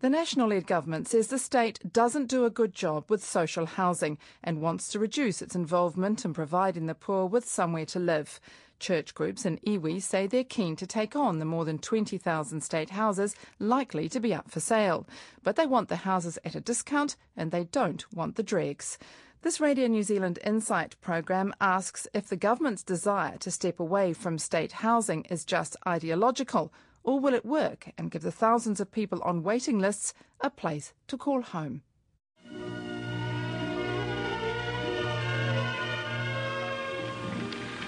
The 0.00 0.08
National 0.08 0.48
led 0.48 0.66
government 0.66 1.08
says 1.08 1.26
the 1.26 1.38
state 1.38 1.92
doesn't 1.92 2.30
do 2.30 2.46
a 2.46 2.50
good 2.50 2.74
job 2.74 3.10
with 3.10 3.22
social 3.22 3.66
housing 3.66 4.16
and 4.42 4.62
wants 4.62 4.88
to 4.88 4.98
reduce 4.98 5.42
its 5.42 5.54
involvement 5.54 6.24
in 6.24 6.32
providing 6.32 6.86
the 6.86 6.94
poor 6.94 7.26
with 7.26 7.46
somewhere 7.46 7.84
to 7.84 7.98
live. 7.98 8.40
Church 8.78 9.12
groups 9.12 9.44
in 9.44 9.58
iwi 9.58 10.00
say 10.00 10.26
they're 10.26 10.42
keen 10.42 10.74
to 10.76 10.86
take 10.86 11.14
on 11.14 11.38
the 11.38 11.44
more 11.44 11.66
than 11.66 11.78
20,000 11.78 12.62
state 12.62 12.88
houses 12.88 13.36
likely 13.58 14.08
to 14.08 14.20
be 14.20 14.32
up 14.32 14.50
for 14.50 14.58
sale. 14.58 15.06
But 15.42 15.56
they 15.56 15.66
want 15.66 15.90
the 15.90 15.96
houses 15.96 16.38
at 16.46 16.54
a 16.54 16.62
discount 16.62 17.16
and 17.36 17.50
they 17.50 17.64
don't 17.64 18.10
want 18.10 18.36
the 18.36 18.42
dregs. 18.42 18.96
This 19.42 19.60
Radio 19.60 19.86
New 19.86 20.02
Zealand 20.02 20.38
Insight 20.42 20.98
program 21.02 21.52
asks 21.60 22.08
if 22.14 22.26
the 22.26 22.36
government's 22.36 22.82
desire 22.82 23.36
to 23.36 23.50
step 23.50 23.78
away 23.78 24.14
from 24.14 24.38
state 24.38 24.72
housing 24.72 25.24
is 25.24 25.44
just 25.44 25.76
ideological 25.86 26.72
or 27.02 27.20
will 27.20 27.34
it 27.34 27.44
work 27.44 27.92
and 27.96 28.10
give 28.10 28.22
the 28.22 28.32
thousands 28.32 28.80
of 28.80 28.90
people 28.90 29.20
on 29.22 29.42
waiting 29.42 29.78
lists 29.78 30.14
a 30.40 30.50
place 30.50 30.92
to 31.08 31.16
call 31.16 31.42
home? 31.42 31.82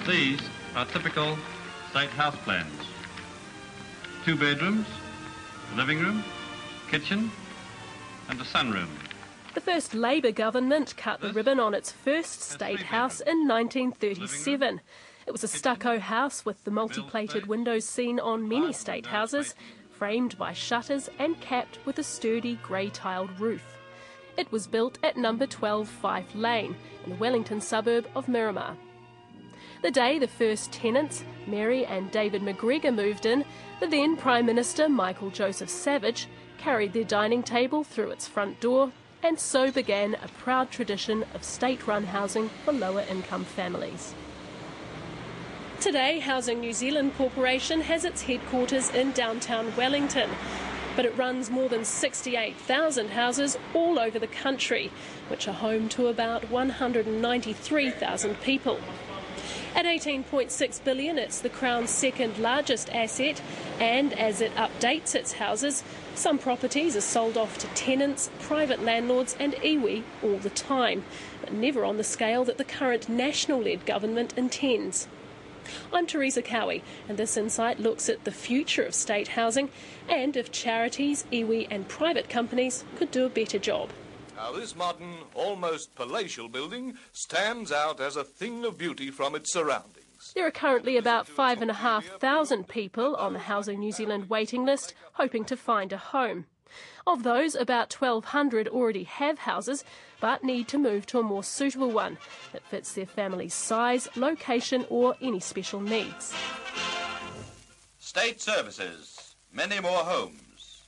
These 0.06 0.40
are 0.74 0.84
typical 0.87 1.38
state 1.90 2.10
house 2.10 2.37
plans. 2.45 2.73
Two 4.24 4.37
bedrooms, 4.37 4.87
a 5.73 5.76
living 5.76 6.01
room, 6.01 6.24
kitchen, 6.90 7.30
and 8.29 8.40
a 8.40 8.45
sunroom. 8.45 8.88
The 9.54 9.60
first 9.60 9.95
Labour 9.95 10.32
government 10.32 10.96
cut 10.96 11.20
the 11.20 11.32
ribbon 11.32 11.60
on 11.60 11.74
its 11.74 11.92
first 11.92 12.40
state 12.40 12.82
house 12.82 13.20
in 13.20 13.46
1937. 13.46 14.80
It 15.26 15.30
was 15.30 15.44
a 15.44 15.48
stucco 15.48 15.98
house 15.98 16.44
with 16.44 16.64
the 16.64 16.70
multi-plated 16.70 17.46
windows 17.46 17.84
seen 17.84 18.18
on 18.18 18.48
many 18.48 18.72
state 18.72 19.06
houses, 19.06 19.54
framed 19.90 20.36
by 20.36 20.52
shutters 20.52 21.08
and 21.18 21.40
capped 21.40 21.78
with 21.84 21.98
a 21.98 22.02
sturdy 22.02 22.58
grey-tiled 22.62 23.38
roof. 23.38 23.78
It 24.36 24.50
was 24.50 24.66
built 24.66 24.98
at 25.02 25.16
number 25.16 25.46
12 25.46 25.88
Fife 25.88 26.34
Lane 26.34 26.74
in 27.04 27.10
the 27.10 27.16
Wellington 27.16 27.60
suburb 27.60 28.09
of 28.16 28.29
Miramar. 28.29 28.76
The 29.82 29.90
day 29.90 30.18
the 30.18 30.29
first 30.29 30.73
tenants, 30.73 31.24
Mary 31.46 31.84
and 31.84 32.10
David 32.10 32.42
McGregor, 32.42 32.95
moved 32.95 33.26
in, 33.26 33.45
the 33.80 33.86
then 33.86 34.16
Prime 34.16 34.46
Minister 34.46 34.88
Michael 34.88 35.30
Joseph 35.30 35.68
Savage 35.68 36.29
carried 36.59 36.92
their 36.92 37.04
dining 37.04 37.42
table 37.42 37.84
through 37.84 38.10
its 38.10 38.29
front 38.29 38.60
door, 38.60 38.92
and 39.23 39.38
so 39.38 39.70
began 39.70 40.14
a 40.14 40.29
proud 40.38 40.70
tradition 40.70 41.24
of 41.34 41.45
state 41.45 41.86
run 41.86 42.04
housing 42.04 42.48
for 42.64 42.73
lower 42.73 43.04
income 43.10 43.45
families. 43.45 44.14
Today, 45.83 46.21
Housing 46.21 46.61
New 46.61 46.73
Zealand 46.73 47.16
Corporation 47.19 47.80
has 47.80 48.05
its 48.05 48.23
headquarters 48.23 48.88
in 48.91 49.11
downtown 49.11 49.75
Wellington, 49.75 50.30
but 50.95 51.05
it 51.05 51.19
runs 51.19 51.51
more 51.51 51.69
than 51.69 51.85
68,000 51.85 53.09
houses 53.11 53.59
all 53.75 53.99
over 53.99 54.21
the 54.21 54.29
country, 54.29 54.93
which 55.27 55.49
are 55.49 55.55
home 55.55 55.88
to 55.88 56.07
about 56.07 56.49
193,000 56.53 58.41
people. 58.43 58.79
At 59.75 59.85
18.6 59.85 60.85
billion, 60.85 61.19
it's 61.19 61.41
the 61.41 61.51
Crown's 61.51 61.91
second 61.91 62.38
largest 62.38 62.88
asset, 62.91 63.43
and 63.80 64.12
as 64.12 64.41
it 64.41 64.55
updates 64.55 65.16
its 65.16 65.33
houses, 65.33 65.83
some 66.15 66.38
properties 66.38 66.94
are 66.94 67.00
sold 67.00 67.37
off 67.37 67.59
to 67.59 67.66
tenants, 67.75 68.31
private 68.38 68.84
landlords, 68.84 69.34
and 69.41 69.55
iwi 69.55 70.05
all 70.22 70.38
the 70.38 70.50
time, 70.50 71.03
but 71.41 71.53
never 71.53 71.84
on 71.84 71.97
the 71.97 72.05
scale 72.05 72.44
that 72.44 72.59
the 72.59 72.65
current 72.65 73.09
national 73.09 73.62
led 73.62 73.84
government 73.84 74.33
intends. 74.37 75.09
I'm 75.93 76.06
Teresa 76.06 76.43
Cowie, 76.43 76.82
and 77.09 77.19
this 77.19 77.37
insight 77.37 77.81
looks 77.81 78.09
at 78.09 78.25
the 78.25 78.31
future 78.31 78.82
of 78.82 78.94
state 78.94 79.28
housing 79.28 79.71
and 80.09 80.37
if 80.37 80.53
charities, 80.53 81.25
iwi, 81.32 81.69
and 81.71 81.88
private 81.88 82.28
companies 82.28 82.84
could 82.97 83.10
do 83.10 83.25
a 83.27 83.31
better 83.31 83.59
job. 83.59 83.91
Now, 84.37 84.53
this 84.53 84.75
modern, 84.75 85.19
almost 85.34 85.94
palatial 85.94 86.49
building 86.49 86.94
stands 87.12 87.71
out 87.71 88.00
as 88.00 88.16
a 88.16 88.25
thing 88.25 88.65
of 88.65 88.77
beauty 88.77 89.10
from 89.10 89.34
its 89.34 89.53
surroundings. 89.53 90.32
There 90.34 90.47
are 90.47 90.50
currently 90.50 90.97
about 90.97 91.26
five 91.28 91.60
and 91.62 91.70
a 91.70 91.75
half 91.75 92.06
thousand 92.06 92.69
people 92.69 93.16
on 93.16 93.32
the 93.32 93.41
Housing 93.41 93.81
New 93.81 93.92
Zealand 93.92 94.31
waiting 94.31 94.65
list 94.65 94.94
hoping 95.15 95.44
to 95.47 95.56
find 95.56 95.92
a 95.92 95.97
home. 95.97 96.47
Of 97.06 97.22
those, 97.22 97.55
about 97.55 97.93
1,200 97.93 98.69
already 98.69 99.05
have 99.05 99.41
houses 99.41 99.84
but 100.21 100.44
need 100.44 100.69
to 100.69 100.78
move 100.78 101.05
to 101.06 101.19
a 101.19 101.22
more 101.22 101.43
suitable 101.43 101.91
one 101.91 102.16
that 102.53 102.65
fits 102.65 102.93
their 102.93 103.06
family's 103.06 103.55
size, 103.55 104.09
location, 104.15 104.87
or 104.88 105.16
any 105.21 105.41
special 105.41 105.81
needs. 105.81 106.33
State 107.99 108.41
services, 108.41 109.34
many 109.53 109.81
more 109.81 110.05
homes. 110.05 110.83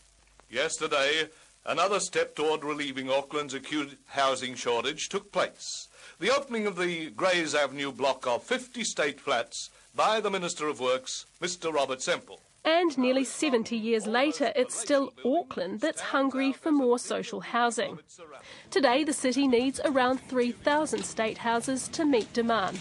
Yesterday, 0.49 1.28
another 1.67 1.99
step 1.99 2.37
toward 2.37 2.65
relieving 2.65 3.11
Auckland's 3.11 3.55
acute 3.55 3.99
housing 4.06 4.55
shortage 4.55 5.09
took 5.09 5.33
place. 5.33 5.89
The 6.21 6.31
opening 6.31 6.66
of 6.66 6.77
the 6.77 7.11
Greys 7.11 7.55
Avenue 7.56 7.91
block 7.91 8.27
of 8.27 8.45
50 8.45 8.84
state 8.84 9.21
flats 9.21 9.71
by 9.97 10.21
the 10.21 10.31
Minister 10.31 10.69
of 10.69 10.78
Works, 10.78 11.27
Mr. 11.43 11.72
Robert 11.72 12.03
Semple. 12.03 12.41
And 12.64 12.97
nearly 12.97 13.25
70 13.25 13.76
years 13.76 14.06
later, 14.06 14.50
it's 14.56 14.75
still 14.75 15.12
Auckland 15.22 15.80
that's 15.80 16.00
hungry 16.00 16.52
for 16.52 16.72
more 16.72 16.98
social 16.98 17.41
housing. 17.41 17.98
Today, 18.70 19.04
the 19.04 19.12
city 19.12 19.47
needs 19.47 19.80
around 19.84 20.20
3,000 20.28 21.04
state 21.04 21.38
houses 21.38 21.88
to 21.88 22.06
meet 22.06 22.32
demand. 22.32 22.80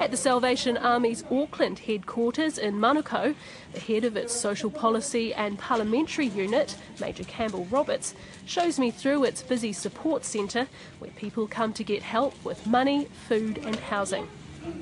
At 0.00 0.10
the 0.10 0.16
Salvation 0.16 0.76
Army's 0.76 1.22
Auckland 1.30 1.78
headquarters 1.78 2.58
in 2.58 2.74
Manukau, 2.74 3.36
the 3.72 3.78
head 3.78 4.02
of 4.02 4.16
its 4.16 4.32
social 4.32 4.70
policy 4.70 5.32
and 5.32 5.60
parliamentary 5.60 6.26
unit, 6.26 6.76
Major 7.00 7.22
Campbell 7.24 7.66
Roberts, 7.66 8.14
shows 8.46 8.80
me 8.80 8.90
through 8.90 9.22
its 9.22 9.42
busy 9.42 9.72
support 9.72 10.24
centre 10.24 10.66
where 10.98 11.12
people 11.12 11.46
come 11.46 11.72
to 11.74 11.84
get 11.84 12.02
help 12.02 12.34
with 12.44 12.66
money, 12.66 13.06
food, 13.28 13.58
and 13.58 13.76
housing. 13.76 14.26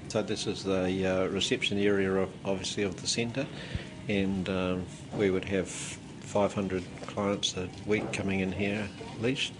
So 0.08 0.22
this 0.22 0.46
is 0.46 0.64
the 0.64 1.06
uh, 1.06 1.26
reception 1.28 1.78
area, 1.78 2.12
of, 2.12 2.30
obviously, 2.44 2.82
of 2.82 3.00
the 3.00 3.06
centre, 3.06 3.46
and 4.08 4.48
um, 4.48 4.86
we 5.16 5.30
would 5.30 5.44
have 5.44 5.68
500 5.68 6.82
clients 7.06 7.56
a 7.56 7.68
week 7.86 8.12
coming 8.12 8.40
in 8.40 8.52
here 8.52 8.88
at 9.12 9.22
least. 9.22 9.52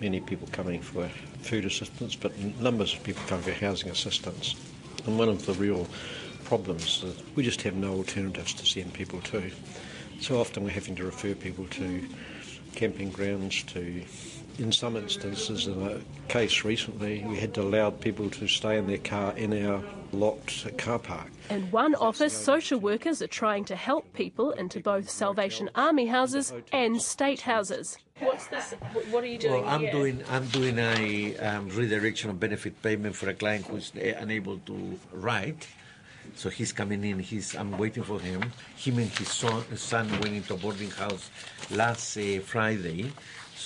Many 0.00 0.20
people 0.20 0.48
coming 0.52 0.80
for 0.80 1.08
food 1.42 1.64
assistance, 1.64 2.16
but 2.16 2.36
numbers 2.60 2.94
of 2.94 3.02
people 3.04 3.22
coming 3.26 3.44
for 3.44 3.52
housing 3.52 3.90
assistance. 3.90 4.54
And 5.06 5.18
one 5.18 5.28
of 5.28 5.46
the 5.46 5.52
real 5.54 5.86
problems 6.44 7.02
is 7.04 7.22
we 7.34 7.42
just 7.42 7.62
have 7.62 7.74
no 7.74 7.92
alternatives 7.94 8.54
to 8.54 8.66
send 8.66 8.92
people 8.92 9.20
to. 9.22 9.50
So 10.20 10.40
often 10.40 10.64
we're 10.64 10.70
having 10.70 10.96
to 10.96 11.04
refer 11.04 11.34
people 11.34 11.66
to 11.66 12.08
camping 12.74 13.10
grounds, 13.10 13.62
to 13.64 14.02
in 14.58 14.72
some 14.72 14.96
instances, 14.96 15.66
in 15.66 15.82
a 15.82 16.00
case 16.28 16.64
recently, 16.64 17.24
we 17.26 17.36
had 17.36 17.54
to 17.54 17.62
allow 17.62 17.90
people 17.90 18.30
to 18.30 18.46
stay 18.46 18.78
in 18.78 18.86
their 18.86 18.98
car 18.98 19.36
in 19.36 19.66
our 19.66 19.82
locked 20.12 20.76
car 20.78 20.98
park. 20.98 21.28
In 21.50 21.70
one 21.70 21.94
office, 21.96 22.32
social 22.32 22.78
workers 22.78 23.20
are 23.20 23.26
trying 23.26 23.64
to 23.66 23.76
help 23.76 24.12
people 24.14 24.52
into 24.52 24.80
both 24.80 25.10
Salvation 25.10 25.68
Army 25.74 26.06
houses 26.06 26.52
and 26.72 27.00
state 27.00 27.40
houses. 27.42 27.98
What's 28.20 28.46
this? 28.46 28.74
What 29.10 29.24
are 29.24 29.26
you 29.26 29.38
doing 29.38 29.62
well, 29.62 29.68
I'm 29.68 29.80
here? 29.80 29.92
doing 29.92 30.24
I'm 30.30 30.46
doing 30.46 30.78
a 30.78 31.36
um, 31.38 31.68
redirection 31.68 32.30
of 32.30 32.38
benefit 32.38 32.80
payment 32.80 33.16
for 33.16 33.28
a 33.28 33.34
client 33.34 33.66
who's 33.66 33.92
unable 33.94 34.58
to 34.58 34.98
write. 35.12 35.66
So 36.36 36.48
he's 36.48 36.72
coming 36.72 37.04
in. 37.04 37.18
He's 37.18 37.54
I'm 37.56 37.76
waiting 37.76 38.04
for 38.04 38.20
him. 38.20 38.52
Him 38.76 38.98
and 38.98 39.10
his 39.10 39.28
son, 39.28 39.62
his 39.68 39.82
son 39.82 40.08
went 40.20 40.34
into 40.34 40.54
a 40.54 40.56
boarding 40.56 40.90
house 40.90 41.28
last 41.70 42.16
uh, 42.16 42.40
Friday. 42.40 43.12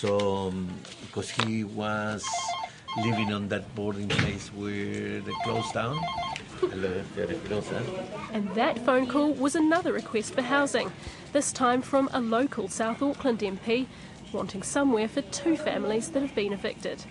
So 0.01 0.55
because 1.01 1.29
he 1.29 1.65
was 1.65 2.25
living 2.99 3.33
on 3.33 3.49
that 3.49 3.75
boarding 3.75 4.07
place 4.07 4.47
where 4.55 5.19
they 5.19 5.33
closed 5.43 5.75
down. 5.75 5.99
And 8.33 8.49
that 8.55 8.79
phone 8.87 9.09
call 9.09 9.33
was 9.33 9.57
another 9.57 9.93
request 9.93 10.35
for 10.35 10.43
housing, 10.43 10.93
this 11.33 11.51
time 11.51 11.83
from 11.83 12.09
a 12.13 12.21
local 12.21 12.69
South 12.69 13.03
Auckland 13.03 13.41
MP 13.41 13.89
wanting 14.33 14.63
somewhere 14.63 15.09
for 15.09 15.23
two 15.23 15.57
families 15.57 16.11
that 16.13 16.23
have 16.23 16.35
been 16.35 16.53
evicted. 16.53 17.05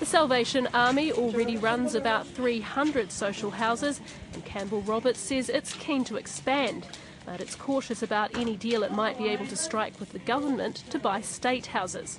The 0.00 0.06
Salvation 0.06 0.66
Army 0.74 1.12
already 1.12 1.56
runs 1.56 1.94
about 1.94 2.26
300 2.26 3.12
social 3.12 3.52
houses, 3.52 4.00
and 4.34 4.44
Campbell 4.44 4.80
Roberts 4.80 5.20
says 5.20 5.48
it's 5.48 5.72
keen 5.74 6.02
to 6.04 6.16
expand, 6.16 6.84
but 7.30 7.42
it's 7.42 7.56
cautious 7.56 8.02
about 8.02 8.34
any 8.38 8.56
deal 8.56 8.82
it 8.82 8.90
might 8.90 9.18
be 9.18 9.28
able 9.28 9.46
to 9.46 9.54
strike 9.54 10.00
with 10.00 10.12
the 10.12 10.18
government 10.20 10.76
to 10.88 10.98
buy 10.98 11.20
state 11.20 11.66
houses. 11.66 12.18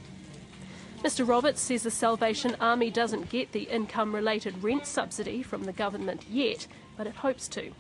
Mr 1.04 1.28
Roberts 1.28 1.62
says 1.62 1.82
the 1.82 1.90
Salvation 1.90 2.56
Army 2.60 2.92
doesn't 2.92 3.30
get 3.30 3.52
the 3.52 3.64
income 3.64 4.14
related 4.14 4.62
rent 4.62 4.86
subsidy 4.86 5.42
from 5.42 5.64
the 5.64 5.72
government 5.72 6.26
yet, 6.30 6.68
but 6.96 7.08
it 7.08 7.16
hopes 7.16 7.48
to. 7.48 7.72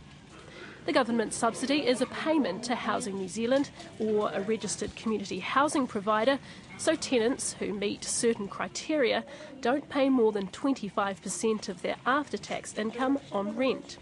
The 0.87 0.93
government 0.93 1.35
subsidy 1.35 1.85
is 1.85 2.01
a 2.01 2.07
payment 2.07 2.63
to 2.63 2.73
Housing 2.73 3.19
New 3.19 3.27
Zealand 3.27 3.69
or 3.99 4.31
a 4.31 4.41
registered 4.41 4.95
community 4.95 5.37
housing 5.37 5.85
provider, 5.85 6.39
so 6.79 6.95
tenants 6.95 7.53
who 7.59 7.73
meet 7.73 8.03
certain 8.03 8.47
criteria 8.47 9.23
don't 9.61 9.87
pay 9.87 10.09
more 10.09 10.31
than 10.31 10.47
25% 10.47 11.69
of 11.69 11.83
their 11.83 11.97
after 12.07 12.37
tax 12.37 12.75
income 12.75 13.19
on 13.31 13.55
rent. 13.55 13.99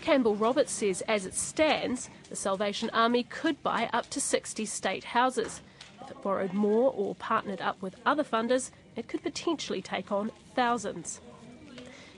Campbell 0.00 0.36
Roberts 0.36 0.72
says, 0.72 1.02
as 1.02 1.26
it 1.26 1.34
stands, 1.34 2.08
the 2.28 2.36
Salvation 2.36 2.90
Army 2.90 3.22
could 3.24 3.62
buy 3.62 3.90
up 3.92 4.08
to 4.10 4.20
60 4.20 4.64
state 4.64 5.04
houses. 5.04 5.60
If 6.02 6.10
it 6.10 6.22
borrowed 6.22 6.52
more 6.52 6.92
or 6.92 7.14
partnered 7.14 7.60
up 7.60 7.80
with 7.82 7.96
other 8.06 8.24
funders, 8.24 8.70
it 8.96 9.08
could 9.08 9.22
potentially 9.22 9.82
take 9.82 10.10
on 10.10 10.32
thousands. 10.54 11.20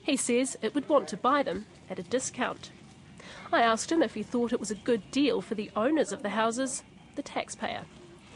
He 0.03 0.17
says 0.17 0.57
it 0.63 0.75
would 0.75 0.89
want 0.89 1.09
to 1.09 1.17
buy 1.17 1.43
them 1.43 1.67
at 1.89 1.99
a 1.99 2.05
discount. 2.05 2.71
I 3.53 3.63
asked 3.63 3.91
him 3.91 4.03
if 4.03 4.15
he 4.15 4.23
thought 4.23 4.53
it 4.53 4.61
was 4.61 4.71
a 4.71 4.77
good 4.77 5.11
deal 5.11 5.41
for 5.41 5.55
the 5.55 5.71
owners 5.77 6.13
of 6.13 6.23
the 6.23 6.31
houses, 6.31 6.83
the 7.17 7.23
taxpayer. 7.23 7.85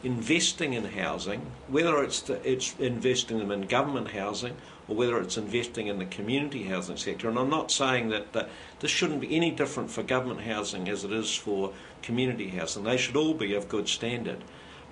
Investing 0.03 0.75
in 0.75 0.85
housing, 0.85 1.41
whether 1.69 2.03
it's, 2.03 2.29
it's 2.29 2.75
investing 2.79 3.39
them 3.39 3.51
in 3.51 3.63
government 3.63 4.11
housing 4.11 4.57
or 4.89 4.97
whether 4.97 5.19
it's 5.19 5.37
investing 5.37 5.87
in 5.87 5.99
the 5.99 6.05
community 6.07 6.65
housing 6.65 6.97
sector, 6.97 7.29
and 7.29 7.39
I'm 7.39 7.51
not 7.51 7.71
saying 7.71 8.11
that, 8.11 8.33
that 8.33 8.49
this 8.81 8.91
shouldn't 8.91 9.21
be 9.21 9.35
any 9.35 9.51
different 9.51 9.91
for 9.91 10.03
government 10.03 10.43
housing 10.43 10.89
as 10.89 11.05
it 11.05 11.13
is 11.13 11.35
for 11.35 11.73
community 12.03 12.49
housing. 12.49 12.85
They 12.85 12.97
should 12.97 13.17
all 13.17 13.35
be 13.35 13.55
of 13.55 13.69
good 13.69 13.89
standard. 13.89 14.45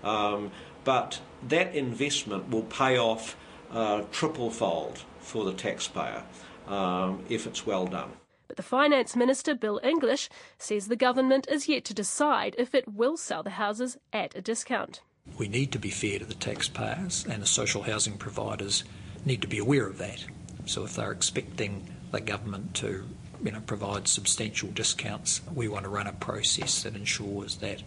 Um, 0.03 0.51
but 0.85 1.21
that 1.49 1.75
investment 1.75 2.51
will 2.51 2.63
pay 2.63 2.99
off 2.99 3.37
uh, 3.71 4.03
triple 4.11 4.51
fold 4.51 5.03
for 5.21 5.45
the 5.45 5.53
taxpayer 5.53 6.25
um, 6.67 7.25
if 7.29 7.47
it's 7.47 7.67
well 7.67 7.87
done. 7.87 8.11
But 8.49 8.57
the 8.57 8.63
Finance 8.63 9.17
Minister, 9.17 9.55
Bill 9.55 9.81
English, 9.83 10.29
says 10.59 10.89
the 10.89 10.97
government 10.97 11.47
is 11.51 11.69
yet 11.69 11.85
to 11.87 11.95
decide 11.95 12.55
if 12.59 12.75
it 12.75 12.93
will 12.93 13.17
sell 13.17 13.43
the 13.43 13.51
houses 13.51 13.97
at 14.13 14.37
a 14.37 14.43
discount. 14.43 15.01
We 15.39 15.49
need 15.49 15.73
to 15.73 15.79
be 15.79 15.91
fair 15.91 16.19
to 16.19 16.25
the 16.25 16.35
taxpayers, 16.35 17.25
and 17.27 17.41
the 17.41 17.47
social 17.47 17.83
housing 17.83 18.19
providers 18.19 18.85
need 19.25 19.43
to 19.43 19.49
be 19.49 19.59
aware 19.59 19.87
of 19.87 19.99
that. 19.99 20.25
So 20.67 20.85
if 20.85 20.95
they're 20.95 21.13
expecting 21.13 21.89
the 22.11 22.21
government 22.21 22.75
to 22.75 23.05
you 23.43 23.51
know, 23.51 23.61
provide 23.67 24.07
substantial 24.07 24.71
discounts, 24.71 25.41
we 25.55 25.69
want 25.69 25.85
to 25.85 25.91
run 25.91 26.07
a 26.07 26.13
process 26.13 26.83
that 26.83 26.95
ensures 26.95 27.57
that 27.57 27.83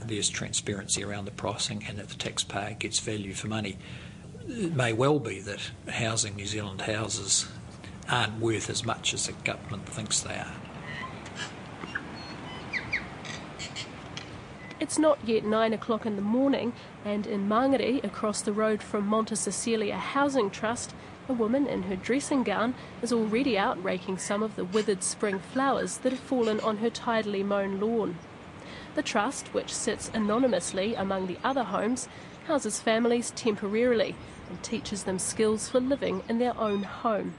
there's 0.00 0.28
transparency 0.28 1.02
around 1.02 1.24
the 1.24 1.30
pricing 1.30 1.84
and 1.88 1.98
that 1.98 2.08
the 2.08 2.14
taxpayer 2.14 2.74
gets 2.78 2.98
value 2.98 3.34
for 3.34 3.48
money. 3.48 3.78
It 4.48 4.74
may 4.74 4.92
well 4.92 5.18
be 5.18 5.40
that 5.40 5.60
Housing 5.88 6.36
New 6.36 6.46
Zealand 6.46 6.82
houses 6.82 7.48
aren't 8.08 8.38
worth 8.38 8.70
as 8.70 8.84
much 8.84 9.12
as 9.14 9.26
the 9.26 9.32
government 9.32 9.88
thinks 9.88 10.20
they 10.20 10.36
are. 10.36 10.54
It's 14.78 14.98
not 14.98 15.18
yet 15.26 15.42
nine 15.42 15.72
o'clock 15.72 16.04
in 16.04 16.16
the 16.16 16.22
morning, 16.22 16.74
and 17.02 17.26
in 17.26 17.48
Mangere, 17.48 18.04
across 18.04 18.42
the 18.42 18.52
road 18.52 18.82
from 18.82 19.06
Monte 19.06 19.34
Cecilia 19.34 19.96
Housing 19.96 20.50
Trust, 20.50 20.94
a 21.30 21.32
woman 21.32 21.66
in 21.66 21.84
her 21.84 21.96
dressing 21.96 22.42
gown 22.42 22.74
is 23.00 23.10
already 23.10 23.56
out 23.56 23.82
raking 23.82 24.18
some 24.18 24.42
of 24.42 24.54
the 24.54 24.66
withered 24.66 25.02
spring 25.02 25.38
flowers 25.38 25.96
that 25.98 26.12
have 26.12 26.20
fallen 26.20 26.60
on 26.60 26.76
her 26.78 26.90
tidily 26.90 27.42
mown 27.42 27.80
lawn. 27.80 28.18
The 28.94 29.02
trust, 29.02 29.54
which 29.54 29.72
sits 29.72 30.10
anonymously 30.12 30.94
among 30.94 31.26
the 31.26 31.38
other 31.42 31.64
homes, 31.64 32.06
houses 32.46 32.78
families 32.78 33.30
temporarily 33.30 34.14
and 34.50 34.62
teaches 34.62 35.04
them 35.04 35.18
skills 35.18 35.70
for 35.70 35.80
living 35.80 36.22
in 36.28 36.38
their 36.38 36.56
own 36.58 36.82
home. 36.82 37.32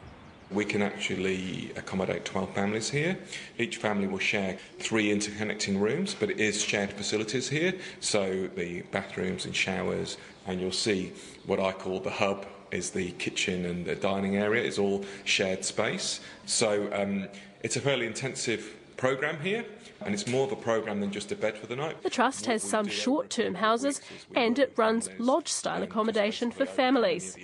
We 0.50 0.64
can 0.64 0.82
actually 0.82 1.72
accommodate 1.76 2.24
12 2.24 2.54
families 2.54 2.90
here. 2.90 3.18
Each 3.58 3.78
family 3.78 4.08
will 4.08 4.20
share 4.20 4.58
three 4.80 5.14
interconnecting 5.14 5.80
rooms, 5.80 6.16
but 6.18 6.30
it 6.30 6.40
is 6.40 6.64
shared 6.64 6.94
facilities 6.94 7.50
here. 7.50 7.74
So 8.00 8.48
the 8.56 8.84
bathrooms 8.84 9.46
and 9.46 9.54
showers, 9.54 10.18
and 10.46 10.62
you'll 10.62 10.72
see 10.72 11.12
what 11.46 11.60
I 11.60 11.74
call 11.74 12.00
the 12.00 12.12
hub 12.12 12.46
is 12.72 12.92
the 12.92 13.12
kitchen 13.12 13.66
and 13.66 13.86
the 13.86 13.96
dining 13.96 14.38
area 14.38 14.64
is 14.64 14.80
all 14.80 15.04
shared 15.26 15.66
space. 15.66 16.22
So 16.46 16.90
um, 16.94 17.28
it's 17.62 17.76
a 17.76 17.82
fairly 17.82 18.06
intensive 18.08 18.74
program 18.96 19.40
here. 19.42 19.66
And 20.02 20.14
it's 20.14 20.28
more 20.28 20.46
of 20.46 20.52
a 20.52 20.56
program 20.56 21.00
than 21.00 21.12
just 21.12 21.32
a 21.32 21.36
bed 21.36 21.58
for 21.58 21.68
the 21.68 21.76
night. 21.76 22.02
The 22.04 22.10
Trust 22.10 22.46
has 22.46 22.64
some 22.64 22.88
short 22.88 23.30
term 23.30 23.56
houses 23.56 24.02
and 24.36 24.58
it 24.60 24.74
runs 24.78 25.10
lodge 25.18 25.48
style 25.48 25.84
accommodation 25.84 26.52
for 26.52 26.66
families. 26.66 27.38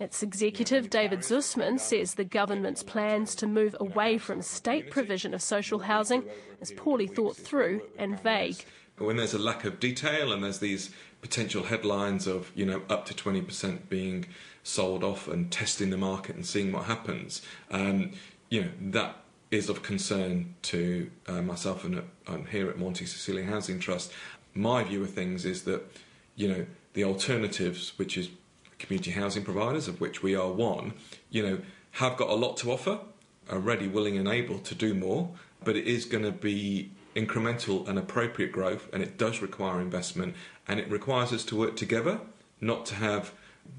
Its 0.00 0.22
executive, 0.22 0.90
David 0.90 1.20
Zussman, 1.20 1.78
says 1.78 2.14
the 2.14 2.24
government's 2.24 2.82
plans 2.82 3.34
to 3.36 3.46
move 3.46 3.76
away 3.78 4.18
from 4.18 4.42
state 4.42 4.90
provision 4.90 5.32
of 5.32 5.42
social 5.42 5.80
housing 5.80 6.24
is 6.60 6.72
poorly 6.72 7.06
thought 7.06 7.36
through 7.36 7.82
and 7.98 8.20
vague. 8.20 8.64
When 8.98 9.16
there's 9.16 9.34
a 9.34 9.38
lack 9.38 9.64
of 9.64 9.80
detail 9.80 10.32
and 10.32 10.44
there's 10.44 10.58
these 10.58 10.90
potential 11.20 11.64
headlines 11.64 12.26
of, 12.26 12.50
you 12.54 12.66
know, 12.66 12.82
up 12.88 13.06
to 13.06 13.14
20% 13.14 13.88
being 13.88 14.26
sold 14.62 15.02
off 15.02 15.28
and 15.28 15.50
testing 15.50 15.90
the 15.90 15.96
market 15.96 16.34
and 16.36 16.44
seeing 16.44 16.72
what 16.72 16.84
happens, 16.84 17.42
um, 17.70 18.12
you 18.50 18.62
know, 18.62 18.70
that 18.80 19.21
is 19.52 19.68
of 19.68 19.82
concern 19.82 20.54
to 20.62 21.10
uh, 21.28 21.42
myself 21.42 21.84
and 21.84 22.02
uh, 22.26 22.38
here 22.50 22.70
at 22.70 22.78
Monte 22.78 23.04
Cecilia 23.04 23.44
Housing 23.44 23.78
Trust. 23.78 24.10
My 24.54 24.82
view 24.82 25.02
of 25.04 25.10
things 25.10 25.44
is 25.44 25.64
that, 25.64 25.82
you 26.34 26.48
know, 26.48 26.66
the 26.94 27.04
alternatives, 27.04 27.92
which 27.98 28.16
is 28.16 28.30
community 28.78 29.10
housing 29.10 29.44
providers, 29.44 29.88
of 29.88 30.00
which 30.00 30.22
we 30.22 30.34
are 30.34 30.50
one, 30.50 30.94
you 31.30 31.42
know, 31.42 31.58
have 31.92 32.16
got 32.16 32.30
a 32.30 32.34
lot 32.34 32.56
to 32.56 32.72
offer, 32.72 32.98
are 33.50 33.58
ready, 33.58 33.86
willing, 33.86 34.16
and 34.16 34.26
able 34.26 34.58
to 34.58 34.74
do 34.74 34.94
more, 34.94 35.28
but 35.62 35.76
it 35.76 35.86
is 35.86 36.06
going 36.06 36.24
to 36.24 36.32
be 36.32 36.90
incremental 37.14 37.86
and 37.86 37.98
appropriate 37.98 38.52
growth, 38.52 38.88
and 38.90 39.02
it 39.02 39.18
does 39.18 39.42
require 39.42 39.82
investment, 39.82 40.34
and 40.66 40.80
it 40.80 40.90
requires 40.90 41.30
us 41.30 41.44
to 41.44 41.56
work 41.56 41.76
together, 41.76 42.20
not 42.62 42.86
to 42.86 42.94
have 42.94 43.32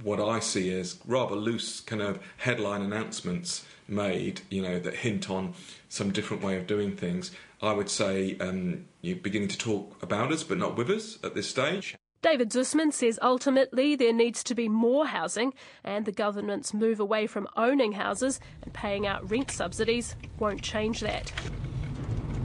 what 0.03 0.19
I 0.19 0.39
see 0.39 0.71
as 0.71 0.99
rather 1.07 1.35
loose 1.35 1.79
kind 1.79 2.01
of 2.01 2.19
headline 2.37 2.83
announcements 2.83 3.65
made, 3.93 4.41
you 4.49 4.61
know, 4.61 4.79
that 4.79 4.95
hint 4.95 5.29
on 5.29 5.53
some 5.89 6.11
different 6.11 6.43
way 6.43 6.57
of 6.57 6.67
doing 6.67 6.95
things. 6.95 7.31
I 7.61 7.73
would 7.73 7.89
say 7.89 8.37
um, 8.39 8.85
you're 9.01 9.15
beginning 9.15 9.47
to 9.49 9.57
talk 9.57 10.01
about 10.01 10.31
us, 10.31 10.43
but 10.43 10.57
not 10.57 10.75
with 10.75 10.89
us 10.89 11.17
at 11.23 11.35
this 11.35 11.49
stage. 11.49 11.95
David 12.21 12.51
Zussman 12.51 12.93
says 12.93 13.19
ultimately 13.21 13.97
there 13.97 14.13
needs 14.13 14.45
to 14.45 14.55
be 14.55 14.69
more 14.69 15.05
housing, 15.05 15.53
and 15.83 16.05
the 16.05 16.11
government's 16.13 16.73
move 16.73 17.01
away 17.01 17.27
from 17.27 17.49
owning 17.57 17.91
houses 17.91 18.39
and 18.61 18.73
paying 18.73 19.05
out 19.05 19.29
rent 19.29 19.51
subsidies 19.51 20.15
won't 20.39 20.61
change 20.61 21.01
that. 21.01 21.31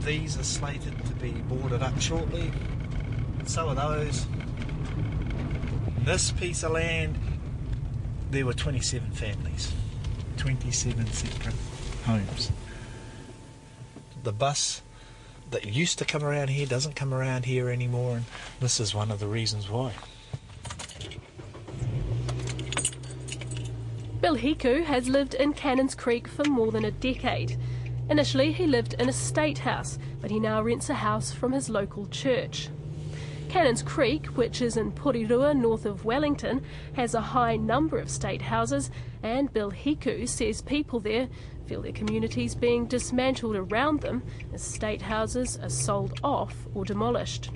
These 0.01 0.37
are 0.37 0.43
slated 0.43 1.05
to 1.05 1.13
be 1.13 1.31
boarded 1.31 1.81
up 1.81 1.99
shortly. 1.99 2.51
So 3.45 3.69
are 3.69 3.75
those. 3.75 4.25
This 5.99 6.31
piece 6.33 6.63
of 6.63 6.71
land, 6.71 7.17
there 8.31 8.45
were 8.45 8.53
27 8.53 9.11
families. 9.11 9.73
27 10.39 11.05
separate 11.07 11.55
homes. 12.05 12.51
The 14.23 14.31
bus 14.31 14.81
that 15.51 15.65
used 15.65 15.99
to 15.99 16.05
come 16.05 16.23
around 16.23 16.49
here 16.49 16.65
doesn't 16.65 16.95
come 16.95 17.13
around 17.13 17.45
here 17.45 17.69
anymore, 17.69 18.15
and 18.15 18.25
this 18.61 18.79
is 18.79 18.95
one 18.95 19.11
of 19.11 19.19
the 19.19 19.27
reasons 19.27 19.69
why. 19.69 19.91
Bill 24.21 24.37
Hiku 24.37 24.85
has 24.85 25.09
lived 25.09 25.33
in 25.33 25.53
Cannons 25.53 25.93
Creek 25.93 26.27
for 26.27 26.45
more 26.45 26.71
than 26.71 26.85
a 26.85 26.91
decade. 26.91 27.57
Initially, 28.09 28.53
he 28.53 28.65
lived 28.65 28.93
in 28.93 29.09
a 29.09 29.13
state 29.13 29.59
house, 29.59 29.99
but 30.21 30.31
he 30.31 30.39
now 30.39 30.61
rents 30.61 30.89
a 30.89 30.93
house 30.93 31.33
from 31.33 31.51
his 31.51 31.69
local 31.69 32.07
church. 32.07 32.69
Cannons 33.49 33.81
Creek, 33.81 34.27
which 34.27 34.61
is 34.61 34.77
in 34.77 34.91
Porirua, 34.91 35.57
north 35.57 35.87
of 35.87 36.05
Wellington, 36.05 36.63
has 36.93 37.15
a 37.15 37.21
high 37.21 37.55
number 37.55 37.97
of 37.97 38.07
state 38.07 38.43
houses, 38.43 38.91
and 39.23 39.51
Bill 39.51 39.71
Hiku 39.71 40.29
says 40.29 40.61
people 40.61 40.99
there 40.99 41.27
feel 41.65 41.81
their 41.81 41.91
communities 41.91 42.53
being 42.53 42.85
dismantled 42.85 43.55
around 43.55 44.01
them 44.01 44.21
as 44.53 44.61
state 44.61 45.01
houses 45.01 45.57
are 45.63 45.69
sold 45.69 46.19
off 46.23 46.67
or 46.75 46.85
demolished. 46.85 47.49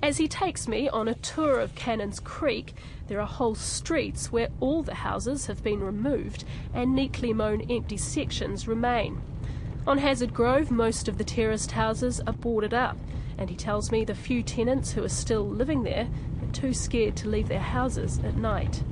As 0.00 0.18
he 0.18 0.28
takes 0.28 0.68
me 0.68 0.88
on 0.88 1.08
a 1.08 1.14
tour 1.14 1.58
of 1.58 1.74
Cannons 1.74 2.20
Creek, 2.20 2.74
there 3.08 3.20
are 3.20 3.26
whole 3.26 3.56
streets 3.56 4.30
where 4.30 4.50
all 4.60 4.84
the 4.84 4.94
houses 4.94 5.46
have 5.46 5.64
been 5.64 5.80
removed 5.80 6.44
and 6.72 6.94
neatly 6.94 7.32
mown 7.32 7.62
empty 7.68 7.96
sections 7.96 8.68
remain. 8.68 9.20
On 9.88 9.98
Hazard 9.98 10.32
Grove, 10.32 10.70
most 10.70 11.08
of 11.08 11.18
the 11.18 11.24
terraced 11.24 11.72
houses 11.72 12.20
are 12.28 12.32
boarded 12.32 12.72
up, 12.72 12.96
and 13.38 13.50
he 13.50 13.56
tells 13.56 13.90
me 13.90 14.04
the 14.04 14.14
few 14.14 14.42
tenants 14.42 14.92
who 14.92 15.04
are 15.04 15.08
still 15.08 15.48
living 15.48 15.82
there 15.82 16.08
are 16.42 16.52
too 16.52 16.72
scared 16.72 17.16
to 17.16 17.28
leave 17.28 17.48
their 17.48 17.58
houses 17.58 18.18
at 18.24 18.36
night. 18.36 18.82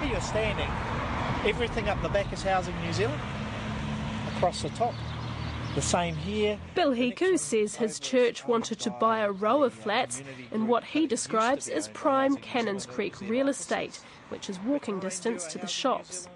Here 0.00 0.10
you're 0.10 0.20
standing. 0.20 0.68
Everything 1.44 1.88
up 1.88 2.00
the 2.02 2.08
back 2.08 2.32
is 2.32 2.42
Housing 2.42 2.74
New 2.82 2.92
Zealand. 2.92 3.20
Across 4.36 4.62
the 4.62 4.68
top. 4.70 4.94
The 5.74 5.82
same 5.82 6.14
here. 6.14 6.58
Bill 6.74 6.92
Hiku 6.92 7.38
says 7.38 7.76
his 7.76 7.98
church 7.98 8.46
wanted 8.46 8.78
to 8.80 8.90
buy 8.90 9.20
a 9.20 9.32
row 9.32 9.62
of 9.62 9.72
flats 9.72 10.22
in 10.50 10.66
what 10.66 10.84
he 10.84 11.06
describes 11.06 11.68
as 11.68 11.88
prime 11.88 12.36
Cannons 12.36 12.84
Creek 12.84 13.18
real 13.22 13.48
estate, 13.48 14.00
which 14.28 14.50
is 14.50 14.60
walking 14.60 15.00
distance 15.00 15.46
to 15.46 15.58
the 15.58 15.66
shops. 15.66 16.28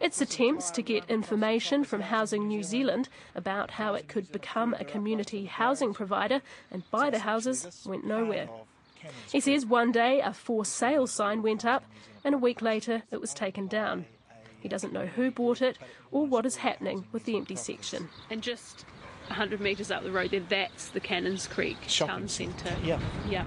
Its 0.00 0.20
attempts 0.22 0.70
to 0.70 0.82
get 0.82 1.08
information 1.10 1.84
from 1.84 2.00
Housing 2.00 2.48
New 2.48 2.62
Zealand 2.62 3.10
about 3.34 3.72
how 3.72 3.94
it 3.94 4.08
could 4.08 4.32
become 4.32 4.74
a 4.80 4.84
community 4.84 5.44
housing 5.44 5.92
provider 5.92 6.40
and 6.70 6.90
buy 6.90 7.10
the 7.10 7.18
houses 7.18 7.84
went 7.86 8.06
nowhere. 8.06 8.48
He 9.30 9.40
says 9.40 9.66
one 9.66 9.92
day 9.92 10.20
a 10.20 10.32
for 10.32 10.64
sale 10.64 11.06
sign 11.06 11.42
went 11.42 11.64
up 11.64 11.84
and 12.24 12.34
a 12.34 12.38
week 12.38 12.62
later 12.62 13.02
it 13.10 13.20
was 13.20 13.34
taken 13.34 13.66
down. 13.66 14.06
He 14.60 14.68
doesn't 14.68 14.92
know 14.92 15.06
who 15.06 15.30
bought 15.30 15.62
it 15.62 15.78
or 16.10 16.26
what 16.26 16.46
is 16.46 16.56
happening 16.56 17.06
with 17.12 17.24
the 17.24 17.36
empty 17.36 17.56
section. 17.56 18.08
And 18.30 18.42
just 18.42 18.84
100 19.26 19.60
metres 19.60 19.90
up 19.90 20.02
the 20.02 20.10
road 20.10 20.30
there, 20.30 20.40
that's 20.40 20.88
the 20.88 21.00
Cannons 21.00 21.46
Creek 21.46 21.76
Shopping 21.86 22.14
Town 22.16 22.28
Centre. 22.28 22.76
Yeah. 22.82 23.00
Yeah. 23.28 23.44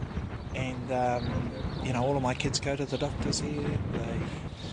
And, 0.56 0.92
um, 0.92 1.52
you 1.84 1.94
know, 1.94 2.04
all 2.04 2.16
of 2.16 2.24
my 2.24 2.34
kids 2.34 2.60
go 2.60 2.76
to 2.76 2.86
the 2.86 2.98
doctors 2.98 3.40
here. 3.40 3.62
They 3.92 4.20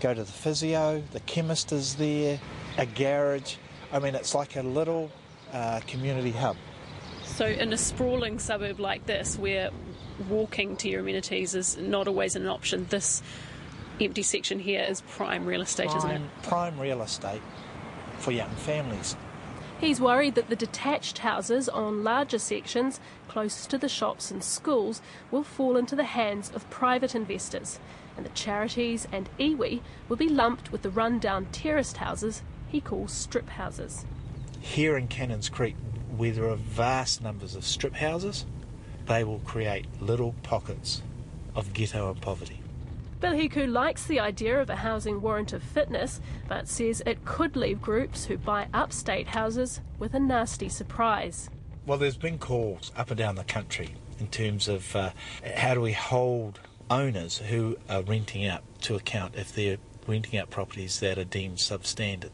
go 0.01 0.13
to 0.13 0.23
the 0.23 0.31
physio, 0.31 1.01
the 1.11 1.19
chemist 1.21 1.71
is 1.71 1.95
there, 1.95 2.39
a 2.77 2.85
garage. 2.85 3.55
I 3.91 3.99
mean, 3.99 4.15
it's 4.15 4.35
like 4.35 4.55
a 4.55 4.63
little 4.63 5.11
uh, 5.53 5.79
community 5.87 6.31
hub. 6.31 6.57
So, 7.23 7.45
in 7.45 7.71
a 7.71 7.77
sprawling 7.77 8.39
suburb 8.39 8.79
like 8.79 9.05
this, 9.05 9.37
where 9.37 9.69
walking 10.27 10.75
to 10.77 10.89
your 10.89 10.99
amenities 11.01 11.55
is 11.55 11.77
not 11.77 12.07
always 12.07 12.35
an 12.35 12.47
option, 12.47 12.85
this 12.89 13.21
empty 14.01 14.23
section 14.23 14.59
here 14.59 14.85
is 14.87 15.01
prime 15.01 15.45
real 15.45 15.61
estate, 15.61 15.87
prime, 15.87 15.97
isn't 15.97 16.11
it? 16.11 16.21
Prime 16.43 16.79
real 16.79 17.01
estate 17.01 17.41
for 18.17 18.31
young 18.31 18.49
families. 18.51 19.15
He's 19.81 19.99
worried 19.99 20.35
that 20.35 20.47
the 20.47 20.55
detached 20.55 21.17
houses 21.17 21.67
on 21.67 22.03
larger 22.03 22.37
sections, 22.37 22.99
close 23.27 23.65
to 23.65 23.79
the 23.79 23.89
shops 23.89 24.29
and 24.29 24.43
schools, 24.43 25.01
will 25.31 25.41
fall 25.41 25.75
into 25.75 25.95
the 25.95 26.03
hands 26.03 26.51
of 26.53 26.69
private 26.69 27.15
investors, 27.15 27.79
and 28.15 28.23
the 28.23 28.29
charities 28.29 29.07
and 29.11 29.27
iwi 29.39 29.81
will 30.07 30.17
be 30.17 30.29
lumped 30.29 30.71
with 30.71 30.83
the 30.83 30.91
run-down 30.91 31.47
terraced 31.51 31.97
houses 31.97 32.43
he 32.67 32.79
calls 32.79 33.11
strip 33.11 33.49
houses. 33.49 34.05
Here 34.59 34.95
in 34.97 35.07
Cannons 35.07 35.49
Creek, 35.49 35.75
where 36.15 36.31
there 36.31 36.47
are 36.47 36.55
vast 36.55 37.23
numbers 37.23 37.55
of 37.55 37.65
strip 37.65 37.95
houses, 37.95 38.45
they 39.07 39.23
will 39.23 39.39
create 39.39 39.87
little 39.99 40.35
pockets 40.43 41.01
of 41.55 41.73
ghetto 41.73 42.11
and 42.11 42.21
poverty. 42.21 42.60
Bill 43.21 43.33
Hiku 43.33 43.71
likes 43.71 44.05
the 44.05 44.19
idea 44.19 44.59
of 44.59 44.71
a 44.71 44.75
housing 44.77 45.21
warrant 45.21 45.53
of 45.53 45.61
fitness, 45.61 46.19
but 46.47 46.67
says 46.67 47.03
it 47.05 47.23
could 47.23 47.55
leave 47.55 47.79
groups 47.79 48.25
who 48.25 48.35
buy 48.35 48.67
upstate 48.73 49.27
houses 49.27 49.79
with 49.99 50.15
a 50.15 50.19
nasty 50.19 50.67
surprise. 50.67 51.47
Well, 51.85 51.99
there's 51.99 52.17
been 52.17 52.39
calls 52.39 52.91
up 52.97 53.11
and 53.11 53.19
down 53.19 53.35
the 53.35 53.43
country 53.43 53.93
in 54.19 54.27
terms 54.29 54.67
of 54.67 54.95
uh, 54.95 55.11
how 55.55 55.75
do 55.75 55.81
we 55.81 55.93
hold 55.93 56.59
owners 56.89 57.37
who 57.37 57.77
are 57.87 58.01
renting 58.01 58.47
out 58.47 58.63
to 58.81 58.95
account 58.95 59.35
if 59.35 59.53
they're 59.53 59.77
renting 60.07 60.39
out 60.39 60.49
properties 60.49 60.99
that 60.99 61.19
are 61.19 61.23
deemed 61.23 61.57
substandard. 61.57 62.31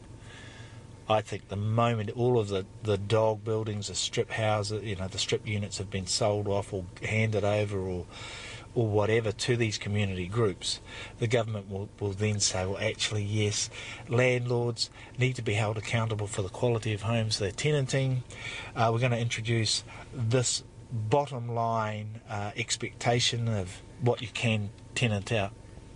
I 1.06 1.20
think 1.20 1.48
the 1.48 1.56
moment 1.56 2.10
all 2.16 2.38
of 2.38 2.48
the, 2.48 2.64
the 2.82 2.96
dog 2.96 3.44
buildings, 3.44 3.88
the 3.88 3.94
strip 3.94 4.30
houses, 4.30 4.84
you 4.84 4.96
know, 4.96 5.06
the 5.06 5.18
strip 5.18 5.46
units 5.46 5.76
have 5.76 5.90
been 5.90 6.06
sold 6.06 6.48
off 6.48 6.72
or 6.72 6.84
handed 7.02 7.44
over 7.44 7.78
or 7.78 8.06
or 8.78 8.86
whatever 8.86 9.32
to 9.32 9.56
these 9.56 9.76
community 9.76 10.28
groups, 10.28 10.78
the 11.18 11.26
government 11.26 11.68
will, 11.68 11.88
will 11.98 12.12
then 12.12 12.38
say, 12.38 12.64
well, 12.64 12.78
actually, 12.78 13.24
yes, 13.24 13.68
landlords 14.08 14.88
need 15.18 15.34
to 15.34 15.42
be 15.42 15.54
held 15.54 15.76
accountable 15.76 16.28
for 16.28 16.42
the 16.42 16.48
quality 16.48 16.92
of 16.92 17.02
homes 17.02 17.40
they're 17.40 17.50
tenanting. 17.50 18.22
Uh, 18.76 18.88
we're 18.92 19.00
going 19.00 19.10
to 19.10 19.18
introduce 19.18 19.82
this 20.14 20.62
bottom 20.92 21.48
line 21.48 22.20
uh, 22.30 22.52
expectation 22.56 23.48
of 23.48 23.82
what 24.00 24.22
you 24.22 24.28
can 24.28 24.70
tenant 24.94 25.32
out. 25.32 25.50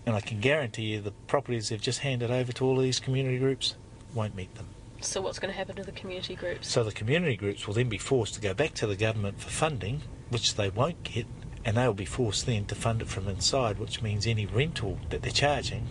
And 0.04 0.16
I 0.16 0.20
can 0.20 0.40
guarantee 0.40 0.86
you 0.86 1.00
the 1.00 1.12
properties 1.28 1.68
they've 1.68 1.80
just 1.80 2.00
handed 2.00 2.32
over 2.32 2.50
to 2.50 2.64
all 2.64 2.78
of 2.78 2.82
these 2.82 2.98
community 2.98 3.38
groups 3.38 3.76
won't 4.12 4.34
meet 4.34 4.52
them. 4.56 4.66
So, 5.00 5.20
what's 5.20 5.38
going 5.38 5.52
to 5.52 5.56
happen 5.56 5.76
to 5.76 5.84
the 5.84 5.92
community 5.92 6.34
groups? 6.34 6.68
So, 6.68 6.82
the 6.82 6.90
community 6.90 7.36
groups 7.36 7.64
will 7.64 7.74
then 7.74 7.88
be 7.88 7.98
forced 7.98 8.34
to 8.34 8.40
go 8.40 8.54
back 8.54 8.74
to 8.74 8.88
the 8.88 8.96
government 8.96 9.40
for 9.40 9.50
funding, 9.50 10.02
which 10.30 10.56
they 10.56 10.68
won't 10.68 11.04
get, 11.04 11.26
and 11.64 11.76
they'll 11.76 11.92
be 11.92 12.04
forced 12.04 12.46
then 12.46 12.64
to 12.66 12.74
fund 12.74 13.02
it 13.02 13.08
from 13.08 13.28
inside, 13.28 13.78
which 13.78 14.02
means 14.02 14.26
any 14.26 14.46
rental 14.46 14.98
that 15.10 15.22
they're 15.22 15.30
charging 15.30 15.86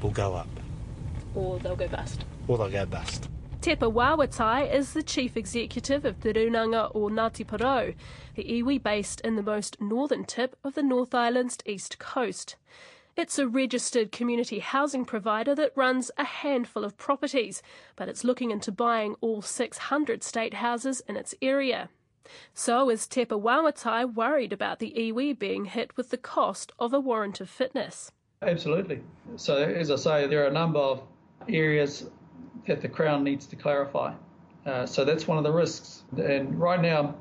will 0.00 0.10
go 0.10 0.34
up. 0.34 0.48
Or 1.34 1.58
they'll 1.58 1.76
go 1.76 1.88
bust. 1.88 2.24
Or 2.48 2.58
they'll 2.58 2.70
go 2.70 2.86
bust. 2.86 3.28
Teepa 3.60 3.92
Wawatai 3.92 4.72
is 4.72 4.92
the 4.92 5.02
chief 5.02 5.36
executive 5.36 6.04
of 6.04 6.20
Te 6.20 6.32
Runanga 6.32 6.92
o 6.94 7.08
Ngāti 7.08 7.44
Porou, 7.44 7.94
the 8.36 8.44
iwi 8.44 8.80
based 8.80 9.20
in 9.22 9.34
the 9.34 9.42
most 9.42 9.80
northern 9.80 10.24
tip 10.24 10.56
of 10.62 10.74
the 10.74 10.84
North 10.84 11.14
Island's 11.14 11.58
east 11.66 11.98
coast. 11.98 12.54
It's 13.16 13.38
a 13.38 13.48
registered 13.48 14.12
community 14.12 14.58
housing 14.58 15.04
provider 15.04 15.54
that 15.54 15.72
runs 15.74 16.10
a 16.16 16.24
handful 16.24 16.84
of 16.84 16.96
properties, 16.96 17.62
but 17.96 18.08
it's 18.08 18.24
looking 18.24 18.50
into 18.50 18.70
buying 18.70 19.16
all 19.20 19.42
600 19.42 20.22
state 20.22 20.54
houses 20.54 21.02
in 21.08 21.16
its 21.16 21.34
area. 21.42 21.88
So 22.54 22.90
is 22.90 23.06
Teepa 23.06 23.40
Wawatai 23.40 24.14
worried 24.14 24.52
about 24.52 24.78
the 24.78 24.92
iwi 24.96 25.38
being 25.38 25.66
hit 25.66 25.96
with 25.96 26.10
the 26.10 26.16
cost 26.16 26.72
of 26.78 26.92
a 26.92 27.00
warrant 27.00 27.40
of 27.40 27.48
fitness? 27.48 28.12
Absolutely. 28.42 29.02
So, 29.36 29.56
as 29.56 29.90
I 29.90 29.96
say, 29.96 30.26
there 30.26 30.44
are 30.44 30.48
a 30.48 30.52
number 30.52 30.78
of 30.78 31.02
areas 31.48 32.10
that 32.66 32.80
the 32.82 32.88
Crown 32.88 33.24
needs 33.24 33.46
to 33.46 33.56
clarify. 33.56 34.12
Uh, 34.66 34.84
so, 34.84 35.04
that's 35.04 35.26
one 35.26 35.38
of 35.38 35.44
the 35.44 35.52
risks. 35.52 36.04
And 36.16 36.58
right 36.60 36.80
now, 36.80 37.14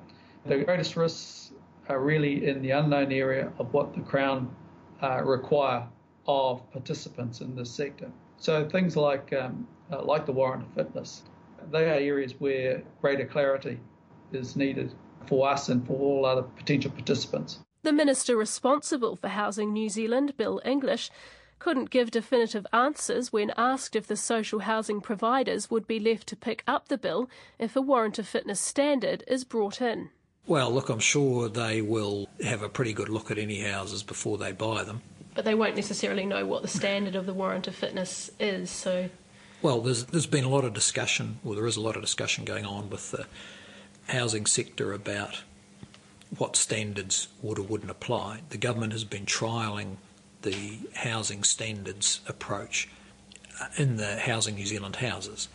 the 0.46 0.58
greatest 0.64 0.96
risks 0.98 1.52
are 1.88 2.00
really 2.00 2.48
in 2.48 2.62
the 2.62 2.72
unknown 2.72 3.12
area 3.12 3.52
of 3.60 3.74
what 3.74 3.94
the 3.94 4.02
Crown 4.02 4.54
uh, 5.02 5.24
require 5.24 5.88
of 6.28 6.70
participants 6.72 7.42
in 7.42 7.56
this 7.56 7.72
sector. 7.72 8.12
So, 8.38 8.68
things 8.68 8.98
like, 8.98 9.32
um, 9.34 9.68
uh, 9.92 10.04
like 10.04 10.26
the 10.26 10.34
warrant 10.34 10.64
of 10.64 10.74
fitness, 10.74 11.24
they 11.72 11.86
are 11.86 11.94
areas 11.94 12.34
where 12.40 12.84
greater 13.02 13.26
clarity 13.26 13.80
is 14.32 14.56
needed 14.56 14.94
for 15.28 15.50
us 15.50 15.70
and 15.70 15.86
for 15.86 15.94
all 15.94 16.26
other 16.26 16.44
potential 16.44 16.92
participants. 16.92 17.60
The 17.84 17.94
Minister 17.94 18.36
responsible 18.36 19.16
for 19.16 19.28
Housing 19.28 19.72
New 19.72 19.90
Zealand, 19.90 20.36
Bill 20.38 20.62
English, 20.66 21.12
couldn't 21.60 21.90
give 21.90 22.12
definitive 22.12 22.68
answers 22.74 23.32
when 23.32 23.52
asked 23.58 23.96
if 23.96 24.08
the 24.08 24.18
social 24.18 24.60
housing 24.60 25.02
providers 25.02 25.72
would 25.72 25.88
be 25.88 26.00
left 26.00 26.28
to 26.28 26.36
pick 26.36 26.64
up 26.68 26.88
the 26.88 26.98
bill 26.98 27.30
if 27.58 27.76
a 27.76 27.82
warrant 27.82 28.20
of 28.20 28.28
fitness 28.28 28.60
standard 28.60 29.24
is 29.28 29.44
brought 29.44 29.82
in. 29.82 30.10
Well, 30.48 30.72
look, 30.72 30.90
I'm 30.90 31.00
sure 31.00 31.50
they 31.50 31.82
will 31.82 32.30
have 32.44 32.62
a 32.62 32.70
pretty 32.70 32.94
good 32.94 33.10
look 33.10 33.32
at 33.32 33.38
any 33.38 33.62
houses 33.62 34.04
before 34.04 34.38
they 34.38 34.52
buy 34.52 34.84
them. 34.84 35.02
But 35.34 35.46
they 35.46 35.56
won't 35.56 35.76
necessarily 35.76 36.26
know 36.26 36.46
what 36.46 36.62
the 36.62 36.68
standard 36.68 37.16
of 37.16 37.26
the 37.26 37.34
warrant 37.34 37.68
of 37.68 37.76
fitness 37.76 38.30
is, 38.40 38.70
so. 38.70 39.10
Well, 39.62 39.82
there's 39.82 40.06
there's 40.06 40.28
been 40.28 40.44
a 40.44 40.50
lot 40.50 40.66
of 40.66 40.74
discussion, 40.74 41.40
well, 41.44 41.56
there 41.56 41.66
is 41.66 41.78
a 41.78 41.82
lot 41.82 41.96
of 41.96 42.02
discussion 42.02 42.46
going 42.46 42.66
on 42.66 42.90
with 42.90 43.12
the 43.12 43.26
housing 44.08 44.46
sector 44.46 44.94
about 44.94 45.44
what 46.38 46.56
standards 46.56 47.28
would 47.42 47.60
or 47.60 47.64
wouldn't 47.64 47.92
apply. 47.92 48.42
The 48.50 48.58
government 48.58 48.94
has 48.94 49.04
been 49.04 49.26
trialling 49.26 49.98
the 50.42 50.80
housing 50.94 51.44
standards 51.44 52.22
approach 52.28 52.90
uh, 53.60 53.68
in 53.78 53.98
the 53.98 54.18
Housing 54.18 54.56
New 54.56 54.66
Zealand 54.66 54.98
houses, 54.98 55.48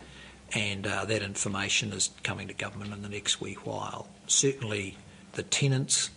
and 0.53 0.85
uh, 0.85 1.05
that 1.05 1.21
information 1.21 1.93
is 1.93 2.09
coming 2.23 2.47
to 2.47 2.53
government 2.53 2.93
in 2.93 3.01
the 3.01 3.09
next 3.09 3.39
wee 3.39 3.53
while. 3.63 4.07
Certainly, 4.27 4.97
the 5.33 5.43
tenants 5.43 6.09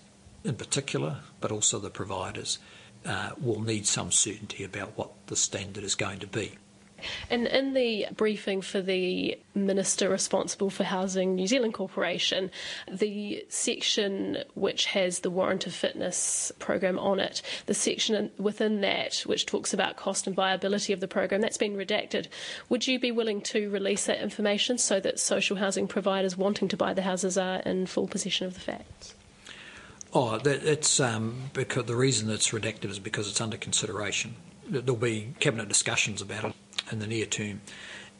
in 0.44 0.54
particular, 0.56 1.18
but 1.40 1.50
also 1.50 1.78
the 1.78 1.90
providers, 1.90 2.58
uh, 3.06 3.30
will 3.40 3.60
need 3.60 3.86
some 3.86 4.10
certainty 4.10 4.62
about 4.62 4.96
what 4.96 5.10
the 5.26 5.36
standard 5.36 5.82
is 5.82 5.94
going 5.94 6.18
to 6.20 6.26
be. 6.26 6.52
And 7.30 7.46
in 7.46 7.74
the 7.74 8.06
briefing 8.16 8.60
for 8.60 8.80
the 8.80 9.38
Minister 9.54 10.08
responsible 10.08 10.70
for 10.70 10.84
Housing 10.84 11.34
New 11.34 11.46
Zealand 11.46 11.74
Corporation, 11.74 12.50
the 12.90 13.44
section 13.48 14.38
which 14.54 14.86
has 14.86 15.20
the 15.20 15.30
warrant 15.30 15.66
of 15.66 15.74
fitness 15.74 16.52
program 16.58 16.98
on 16.98 17.20
it, 17.20 17.42
the 17.66 17.74
section 17.74 18.30
within 18.38 18.80
that 18.80 19.20
which 19.20 19.46
talks 19.46 19.72
about 19.72 19.96
cost 19.96 20.26
and 20.26 20.34
viability 20.34 20.92
of 20.92 21.00
the 21.00 21.08
program, 21.08 21.40
that's 21.40 21.56
been 21.56 21.76
redacted. 21.76 22.26
Would 22.68 22.86
you 22.86 22.98
be 22.98 23.12
willing 23.12 23.40
to 23.42 23.70
release 23.70 24.06
that 24.06 24.22
information 24.22 24.78
so 24.78 25.00
that 25.00 25.20
social 25.20 25.56
housing 25.56 25.86
providers 25.86 26.36
wanting 26.36 26.68
to 26.68 26.76
buy 26.76 26.94
the 26.94 27.02
houses 27.02 27.38
are 27.38 27.60
in 27.60 27.86
full 27.86 28.08
possession 28.08 28.46
of 28.46 28.54
the 28.54 28.60
facts? 28.60 29.14
Oh, 30.12 30.38
that, 30.38 30.64
it's 30.64 31.00
um, 31.00 31.50
because 31.52 31.86
the 31.86 31.96
reason 31.96 32.30
it's 32.30 32.50
redacted 32.50 32.90
is 32.90 33.00
because 33.00 33.28
it's 33.28 33.40
under 33.40 33.56
consideration. 33.56 34.36
There'll 34.68 34.96
be 34.96 35.34
cabinet 35.40 35.68
discussions 35.68 36.22
about 36.22 36.44
it 36.44 36.54
in 36.90 36.98
the 36.98 37.06
near 37.06 37.26
term, 37.26 37.60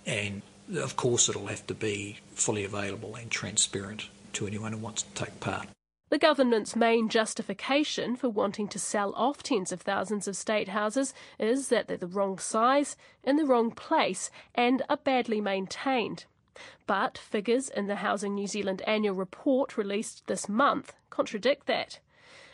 and 0.06 0.42
of 0.76 0.96
course 0.96 1.28
it'll 1.28 1.46
have 1.46 1.66
to 1.66 1.74
be 1.74 2.18
fully 2.34 2.64
available 2.64 3.14
and 3.16 3.30
transparent 3.30 4.08
to 4.32 4.46
anyone 4.46 4.72
who 4.72 4.78
wants 4.78 5.02
to 5.02 5.14
take 5.14 5.40
part. 5.40 5.68
The 6.10 6.18
government's 6.18 6.76
main 6.76 7.08
justification 7.08 8.14
for 8.14 8.28
wanting 8.28 8.68
to 8.68 8.78
sell 8.78 9.12
off 9.14 9.42
tens 9.42 9.72
of 9.72 9.80
thousands 9.80 10.28
of 10.28 10.36
state 10.36 10.68
houses 10.68 11.14
is 11.38 11.68
that 11.68 11.88
they're 11.88 11.96
the 11.96 12.06
wrong 12.06 12.38
size, 12.38 12.96
in 13.24 13.36
the 13.36 13.46
wrong 13.46 13.70
place, 13.70 14.30
and 14.54 14.82
are 14.88 14.98
badly 14.98 15.40
maintained. 15.40 16.26
But 16.86 17.18
figures 17.18 17.68
in 17.68 17.86
the 17.86 17.96
Housing 17.96 18.34
New 18.34 18.46
Zealand 18.46 18.82
annual 18.86 19.14
report 19.14 19.76
released 19.76 20.26
this 20.26 20.48
month 20.48 20.92
contradict 21.10 21.66
that. 21.66 21.98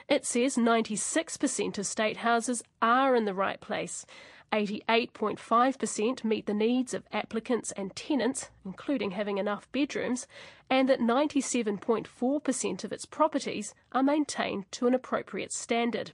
It 0.09 0.25
says 0.25 0.57
96% 0.57 1.79
of 1.79 1.87
state 1.87 2.19
houses 2.19 2.63
are 2.81 3.15
in 3.15 3.27
the 3.27 3.35
right 3.35 3.61
place. 3.61 4.07
88.5% 4.53 6.25
meet 6.25 6.47
the 6.47 6.55
needs 6.55 6.93
of 6.93 7.07
applicants 7.13 7.73
and 7.73 7.95
tenants, 7.95 8.51
including 8.65 9.13
having 9.13 9.39
enough 9.39 9.71
bedrooms, 9.71 10.27
and 10.69 10.89
that 10.89 11.01
97.4% 11.01 12.85
of 12.85 12.93
its 12.93 13.07
properties 13.07 13.75
are 13.93 14.03
maintained 14.03 14.71
to 14.73 14.87
an 14.87 14.95
appropriate 14.95 15.53
standard. 15.53 16.13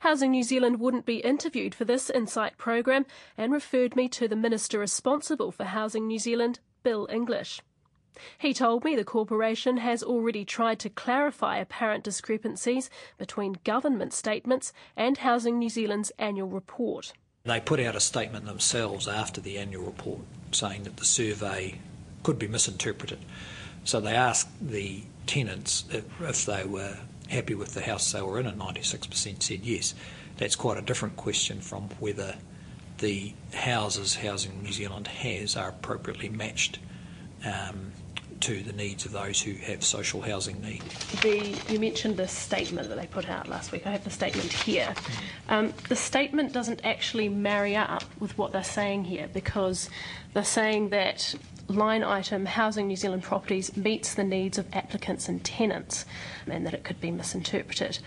Housing 0.00 0.30
New 0.30 0.42
Zealand 0.42 0.78
wouldn't 0.78 1.06
be 1.06 1.18
interviewed 1.18 1.74
for 1.74 1.84
this 1.84 2.10
Insight 2.10 2.56
program 2.58 3.06
and 3.36 3.52
referred 3.52 3.96
me 3.96 4.08
to 4.10 4.28
the 4.28 4.36
Minister 4.36 4.78
responsible 4.78 5.50
for 5.50 5.64
Housing 5.64 6.06
New 6.06 6.18
Zealand, 6.18 6.60
Bill 6.82 7.08
English. 7.10 7.62
He 8.38 8.54
told 8.54 8.84
me 8.84 8.94
the 8.94 9.04
corporation 9.04 9.78
has 9.78 10.02
already 10.02 10.44
tried 10.44 10.78
to 10.80 10.90
clarify 10.90 11.56
apparent 11.56 12.04
discrepancies 12.04 12.88
between 13.18 13.58
government 13.64 14.12
statements 14.12 14.72
and 14.96 15.18
Housing 15.18 15.58
New 15.58 15.68
Zealand's 15.68 16.12
annual 16.18 16.48
report. 16.48 17.12
They 17.46 17.60
put 17.60 17.78
out 17.78 17.94
a 17.94 18.00
statement 18.00 18.46
themselves 18.46 19.06
after 19.06 19.38
the 19.38 19.58
annual 19.58 19.84
report 19.84 20.20
saying 20.50 20.84
that 20.84 20.96
the 20.96 21.04
survey 21.04 21.78
could 22.22 22.38
be 22.38 22.48
misinterpreted. 22.48 23.18
So 23.84 24.00
they 24.00 24.14
asked 24.14 24.48
the 24.66 25.02
tenants 25.26 25.84
if, 25.90 26.04
if 26.22 26.46
they 26.46 26.64
were 26.64 26.96
happy 27.28 27.54
with 27.54 27.74
the 27.74 27.82
house 27.82 28.10
they 28.12 28.22
were 28.22 28.40
in, 28.40 28.46
and 28.46 28.58
96% 28.58 29.42
said 29.42 29.60
yes. 29.60 29.94
That's 30.38 30.56
quite 30.56 30.78
a 30.78 30.80
different 30.80 31.16
question 31.16 31.60
from 31.60 31.90
whether 32.00 32.36
the 32.96 33.34
houses 33.52 34.14
Housing 34.14 34.62
New 34.62 34.72
Zealand 34.72 35.08
has 35.08 35.54
are 35.54 35.68
appropriately 35.68 36.30
matched 36.30 36.78
um, 37.44 37.92
to 38.44 38.62
the 38.62 38.74
needs 38.74 39.06
of 39.06 39.12
those 39.12 39.40
who 39.40 39.52
have 39.54 39.82
social 39.82 40.20
housing 40.20 40.60
need. 40.60 40.82
The, 41.22 41.58
you 41.72 41.80
mentioned 41.80 42.18
the 42.18 42.28
statement 42.28 42.90
that 42.90 42.96
they 42.96 43.06
put 43.06 43.30
out 43.30 43.48
last 43.48 43.72
week. 43.72 43.86
I 43.86 43.90
have 43.90 44.04
the 44.04 44.10
statement 44.10 44.52
here. 44.52 44.94
Um, 45.48 45.72
the 45.88 45.96
statement 45.96 46.52
doesn't 46.52 46.84
actually 46.84 47.30
marry 47.30 47.74
up 47.74 48.04
with 48.20 48.36
what 48.36 48.52
they're 48.52 48.62
saying 48.62 49.04
here 49.04 49.28
because 49.32 49.88
they're 50.34 50.44
saying 50.44 50.90
that 50.90 51.34
line 51.68 52.04
item 52.04 52.44
Housing 52.44 52.86
New 52.86 52.96
Zealand 52.96 53.22
Properties 53.22 53.74
meets 53.78 54.14
the 54.14 54.24
needs 54.24 54.58
of 54.58 54.66
applicants 54.74 55.26
and 55.26 55.42
tenants 55.42 56.04
and 56.46 56.66
that 56.66 56.74
it 56.74 56.84
could 56.84 57.00
be 57.00 57.10
misinterpreted. 57.10 57.98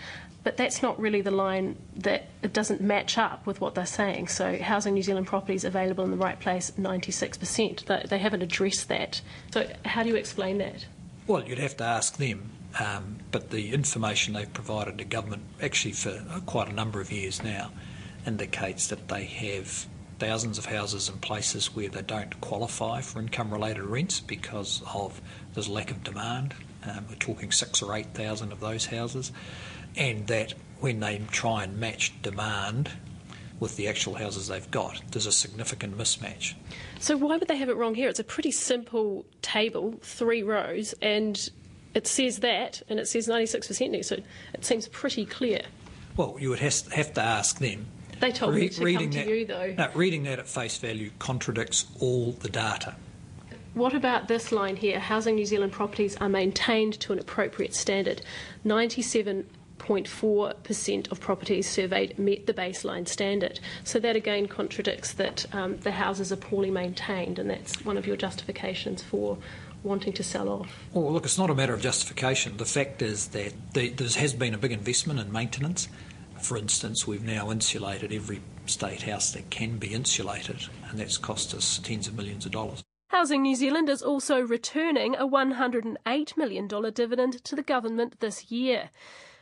But 0.44 0.56
that's 0.56 0.82
not 0.82 0.98
really 0.98 1.20
the 1.20 1.30
line 1.30 1.76
that 1.96 2.28
it 2.42 2.52
doesn't 2.52 2.80
match 2.80 3.18
up 3.18 3.44
with 3.44 3.60
what 3.60 3.74
they're 3.74 3.84
saying. 3.84 4.28
So, 4.28 4.56
Housing 4.56 4.94
New 4.94 5.02
Zealand 5.02 5.26
properties 5.26 5.64
available 5.64 6.04
in 6.04 6.10
the 6.10 6.16
right 6.16 6.38
place, 6.38 6.70
96%. 6.78 7.84
They, 7.84 8.04
they 8.08 8.18
haven't 8.18 8.42
addressed 8.42 8.88
that. 8.88 9.20
So, 9.50 9.68
how 9.84 10.02
do 10.02 10.08
you 10.08 10.16
explain 10.16 10.58
that? 10.58 10.86
Well, 11.26 11.44
you'd 11.44 11.58
have 11.58 11.76
to 11.78 11.84
ask 11.84 12.16
them. 12.16 12.50
Um, 12.78 13.18
but 13.30 13.50
the 13.50 13.72
information 13.72 14.34
they've 14.34 14.52
provided 14.52 14.98
to 14.98 15.04
government, 15.04 15.42
actually 15.60 15.92
for 15.92 16.22
quite 16.46 16.68
a 16.68 16.72
number 16.72 17.00
of 17.00 17.10
years 17.10 17.42
now, 17.42 17.70
indicates 18.26 18.88
that 18.88 19.08
they 19.08 19.24
have 19.24 19.86
thousands 20.18 20.58
of 20.58 20.66
houses 20.66 21.08
in 21.08 21.16
places 21.18 21.74
where 21.74 21.88
they 21.88 22.02
don't 22.02 22.40
qualify 22.40 23.00
for 23.00 23.20
income 23.20 23.52
related 23.52 23.84
rents 23.84 24.20
because 24.20 24.82
of 24.92 25.20
there's 25.54 25.68
lack 25.68 25.90
of 25.90 26.02
demand. 26.02 26.54
Um, 26.84 27.06
we're 27.08 27.16
talking 27.16 27.52
six 27.52 27.82
or 27.82 27.94
eight 27.94 28.14
thousand 28.14 28.52
of 28.52 28.60
those 28.60 28.86
houses, 28.86 29.32
and 29.98 30.26
that 30.28 30.54
when 30.80 31.00
they 31.00 31.20
try 31.30 31.64
and 31.64 31.78
match 31.78 32.12
demand 32.22 32.90
with 33.60 33.76
the 33.76 33.88
actual 33.88 34.14
houses 34.14 34.48
they've 34.48 34.70
got, 34.70 35.02
there's 35.10 35.26
a 35.26 35.32
significant 35.32 35.98
mismatch. 35.98 36.54
So 37.00 37.16
why 37.16 37.36
would 37.36 37.48
they 37.48 37.56
have 37.56 37.68
it 37.68 37.76
wrong 37.76 37.94
here? 37.94 38.08
It's 38.08 38.20
a 38.20 38.24
pretty 38.24 38.52
simple 38.52 39.26
table, 39.42 39.98
three 40.00 40.42
rows, 40.42 40.94
and 41.02 41.50
it 41.94 42.06
says 42.06 42.38
that, 42.38 42.82
and 42.88 43.00
it 43.00 43.08
says 43.08 43.26
96% 43.26 43.90
next 43.90 44.08
to 44.08 44.18
it. 44.18 44.24
It 44.54 44.64
seems 44.64 44.86
pretty 44.88 45.26
clear. 45.26 45.62
Well, 46.16 46.36
you 46.38 46.50
would 46.50 46.60
have 46.60 47.12
to 47.14 47.20
ask 47.20 47.58
them 47.58 47.86
they 48.20 48.32
told 48.32 48.54
Re- 48.54 48.62
me 48.62 48.68
to 48.68 48.92
come 48.94 49.10
to 49.10 49.18
that, 49.18 49.28
you, 49.28 49.46
though. 49.46 49.74
No, 49.76 49.90
reading 49.94 50.24
that 50.24 50.38
at 50.38 50.48
face 50.48 50.76
value 50.78 51.10
contradicts 51.18 51.86
all 52.00 52.32
the 52.32 52.48
data. 52.48 52.96
What 53.74 53.94
about 53.94 54.26
this 54.28 54.50
line 54.50 54.76
here? 54.76 54.98
Housing 54.98 55.36
New 55.36 55.46
Zealand 55.46 55.72
properties 55.72 56.16
are 56.16 56.28
maintained 56.28 56.98
to 57.00 57.12
an 57.12 57.18
appropriate 57.18 57.74
standard. 57.74 58.22
97.4% 59.88 61.10
of 61.10 61.20
properties 61.20 61.68
surveyed 61.68 62.18
met 62.18 62.46
the 62.46 62.54
baseline 62.54 63.08
standard. 63.08 63.60
So 63.84 63.98
that 64.00 64.16
again 64.16 64.46
contradicts 64.46 65.12
that 65.14 65.46
um, 65.54 65.78
the 65.78 65.92
houses 65.92 66.30
are 66.32 66.36
poorly 66.36 66.70
maintained, 66.70 67.38
and 67.38 67.48
that's 67.48 67.84
one 67.84 67.96
of 67.96 68.06
your 68.06 68.16
justifications 68.16 69.02
for 69.02 69.38
wanting 69.82 70.12
to 70.12 70.24
sell 70.24 70.48
off? 70.48 70.84
Well, 70.92 71.12
look, 71.12 71.24
it's 71.24 71.38
not 71.38 71.50
a 71.50 71.54
matter 71.54 71.72
of 71.72 71.80
justification. 71.80 72.56
The 72.56 72.64
fact 72.64 73.00
is 73.00 73.28
that 73.28 73.52
the, 73.74 73.90
there 73.90 74.08
has 74.08 74.34
been 74.34 74.54
a 74.54 74.58
big 74.58 74.72
investment 74.72 75.20
in 75.20 75.32
maintenance. 75.32 75.88
For 76.40 76.56
instance, 76.56 77.06
we've 77.06 77.24
now 77.24 77.50
insulated 77.50 78.12
every 78.12 78.40
state 78.66 79.02
house 79.02 79.32
that 79.32 79.50
can 79.50 79.78
be 79.78 79.94
insulated, 79.94 80.68
and 80.88 80.98
that's 80.98 81.16
cost 81.16 81.54
us 81.54 81.78
tens 81.78 82.06
of 82.06 82.16
millions 82.16 82.44
of 82.44 82.52
dollars. 82.52 82.82
Housing 83.08 83.42
New 83.42 83.56
Zealand 83.56 83.88
is 83.88 84.02
also 84.02 84.40
returning 84.40 85.16
a 85.16 85.26
$108 85.26 86.36
million 86.36 86.68
dividend 86.92 87.42
to 87.44 87.56
the 87.56 87.62
government 87.62 88.20
this 88.20 88.50
year. 88.50 88.90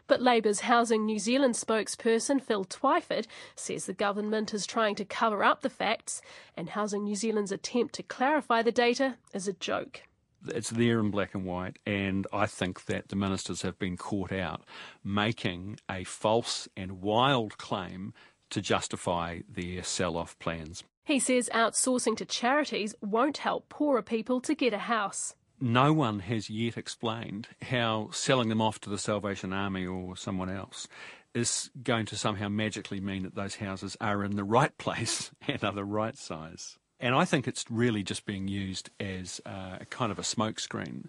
But 0.07 0.23
Labour's 0.23 0.61
Housing 0.61 1.05
New 1.05 1.19
Zealand 1.19 1.55
spokesperson 1.55 2.41
Phil 2.41 2.65
Twyford 2.65 3.27
says 3.55 3.87
the 3.87 3.93
government 3.93 4.55
is 4.55 4.67
trying 4.67 4.95
to 4.97 5.05
cover 5.05 5.43
up 5.43 5.63
the 5.63 5.71
facts, 5.71 6.23
and 6.57 6.71
Housing 6.71 7.05
New 7.05 7.17
Zealand's 7.17 7.53
attempt 7.53 7.95
to 7.97 8.03
clarify 8.03 8.63
the 8.63 8.73
data 8.73 9.17
is 9.33 9.49
a 9.49 9.53
joke 9.53 10.03
it's 10.49 10.71
there 10.71 11.01
in 11.01 11.11
black 11.11 11.35
and 11.35 11.45
white, 11.45 11.79
and 11.87 12.27
I 12.33 12.47
think 12.47 12.85
that 12.87 13.09
the 13.09 13.17
ministers 13.17 13.63
have 13.63 13.79
been 13.79 13.97
caught 13.97 14.33
out 14.33 14.63
making 15.03 15.79
a 15.91 16.05
false 16.05 16.69
and 16.77 17.01
wild 17.03 17.59
claim 17.59 18.13
to 18.51 18.61
justify 18.61 19.41
their 19.49 19.83
sell 19.83 20.17
off 20.17 20.39
plans. 20.39 20.85
He 21.05 21.19
says 21.19 21.51
outsourcing 21.55 22.17
to 22.17 22.25
charities 22.25 22.95
won't 23.01 23.39
help 23.39 23.69
poorer 23.69 24.03
people 24.03 24.41
to 24.43 24.55
get 24.55 24.73
a 24.73 24.79
house. 24.79 25.35
No 25.61 25.93
one 25.93 26.21
has 26.21 26.51
yet 26.51 26.77
explained 26.77 27.49
how 27.63 28.11
selling 28.13 28.49
them 28.49 28.61
off 28.61 28.81
to 28.81 28.91
the 28.91 28.99
Salvation 28.99 29.53
Army 29.53 29.87
or 29.87 30.17
someone 30.17 30.51
else 30.51 30.87
is 31.35 31.71
going 31.83 32.07
to 32.07 32.17
somehow 32.17 32.49
magically 32.49 33.01
mean 33.01 33.23
that 33.23 33.35
those 33.35 33.57
houses 33.57 33.97
are 34.01 34.25
in 34.25 34.37
the 34.37 34.45
right 34.45 34.77
place 34.79 35.31
and 35.47 35.63
are 35.65 35.73
the 35.73 35.85
right 35.85 36.17
size. 36.17 36.79
And 36.99 37.15
I 37.15 37.25
think 37.25 37.47
it's 37.47 37.65
really 37.71 38.03
just 38.03 38.25
being 38.25 38.49
used 38.49 38.91
as 38.99 39.41
a 39.45 39.87
kind 39.91 40.11
of 40.11 40.19
a 40.19 40.23
smokescreen 40.23 41.09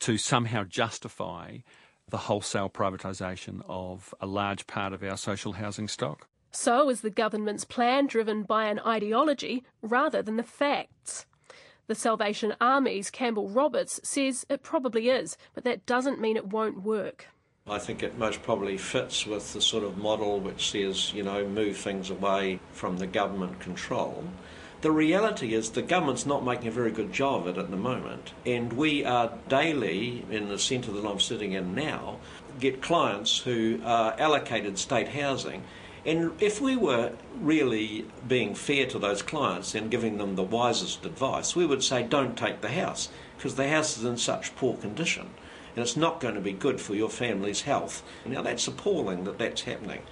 to 0.00 0.16
somehow 0.16 0.62
justify 0.64 1.58
the 2.08 2.18
wholesale 2.18 2.70
privatisation 2.70 3.60
of 3.68 4.14
a 4.20 4.26
large 4.26 4.66
part 4.66 4.92
of 4.92 5.02
our 5.02 5.16
social 5.16 5.52
housing 5.52 5.88
stock. 5.88 6.28
So 6.50 6.88
is 6.88 7.02
the 7.02 7.10
government's 7.10 7.64
plan 7.64 8.06
driven 8.06 8.44
by 8.44 8.66
an 8.66 8.80
ideology 8.80 9.64
rather 9.82 10.22
than 10.22 10.36
the 10.36 10.42
facts? 10.42 11.26
The 11.88 11.94
Salvation 11.94 12.54
Army's 12.60 13.10
Campbell 13.10 13.48
Roberts 13.48 13.98
says 14.04 14.46
it 14.48 14.62
probably 14.62 15.08
is, 15.08 15.36
but 15.54 15.64
that 15.64 15.86
doesn't 15.86 16.20
mean 16.20 16.36
it 16.36 16.48
won't 16.48 16.82
work. 16.82 17.26
I 17.66 17.78
think 17.78 18.02
it 18.02 18.16
most 18.16 18.42
probably 18.42 18.78
fits 18.78 19.26
with 19.26 19.52
the 19.52 19.60
sort 19.60 19.84
of 19.84 19.98
model 19.98 20.38
which 20.38 20.70
says, 20.70 21.12
you 21.12 21.22
know, 21.22 21.46
move 21.46 21.76
things 21.76 22.10
away 22.10 22.60
from 22.72 22.98
the 22.98 23.06
government 23.06 23.60
control 23.60 24.24
the 24.80 24.90
reality 24.92 25.54
is 25.54 25.70
the 25.70 25.82
government's 25.82 26.24
not 26.24 26.44
making 26.44 26.68
a 26.68 26.70
very 26.70 26.92
good 26.92 27.12
job 27.12 27.46
of 27.46 27.56
it 27.56 27.60
at 27.60 27.70
the 27.70 27.76
moment, 27.76 28.32
and 28.46 28.72
we 28.72 29.04
are 29.04 29.32
daily, 29.48 30.24
in 30.30 30.48
the 30.48 30.58
centre 30.58 30.92
that 30.92 31.04
I'm 31.04 31.18
sitting 31.18 31.52
in 31.52 31.74
now, 31.74 32.18
get 32.60 32.80
clients 32.80 33.40
who 33.40 33.80
are 33.84 34.14
allocated 34.18 34.78
state 34.78 35.08
housing. 35.08 35.64
And 36.06 36.32
if 36.40 36.60
we 36.60 36.76
were 36.76 37.12
really 37.34 38.06
being 38.26 38.54
fair 38.54 38.86
to 38.86 38.98
those 38.98 39.22
clients 39.22 39.74
and 39.74 39.90
giving 39.90 40.18
them 40.18 40.36
the 40.36 40.42
wisest 40.42 41.04
advice, 41.04 41.56
we 41.56 41.66
would 41.66 41.82
say 41.82 42.02
don't 42.02 42.36
take 42.36 42.60
the 42.60 42.70
house 42.70 43.08
because 43.36 43.56
the 43.56 43.68
house 43.68 43.98
is 43.98 44.04
in 44.04 44.16
such 44.16 44.56
poor 44.56 44.76
condition 44.76 45.30
and 45.78 45.84
it's 45.84 45.96
not 45.96 46.18
going 46.18 46.34
to 46.34 46.40
be 46.40 46.52
good 46.52 46.80
for 46.80 46.96
your 46.96 47.08
family's 47.08 47.62
health. 47.62 48.02
Now 48.26 48.42
that's 48.42 48.66
appalling 48.66 49.24
that 49.24 49.38
that's 49.38 49.62
happening. 49.62 50.02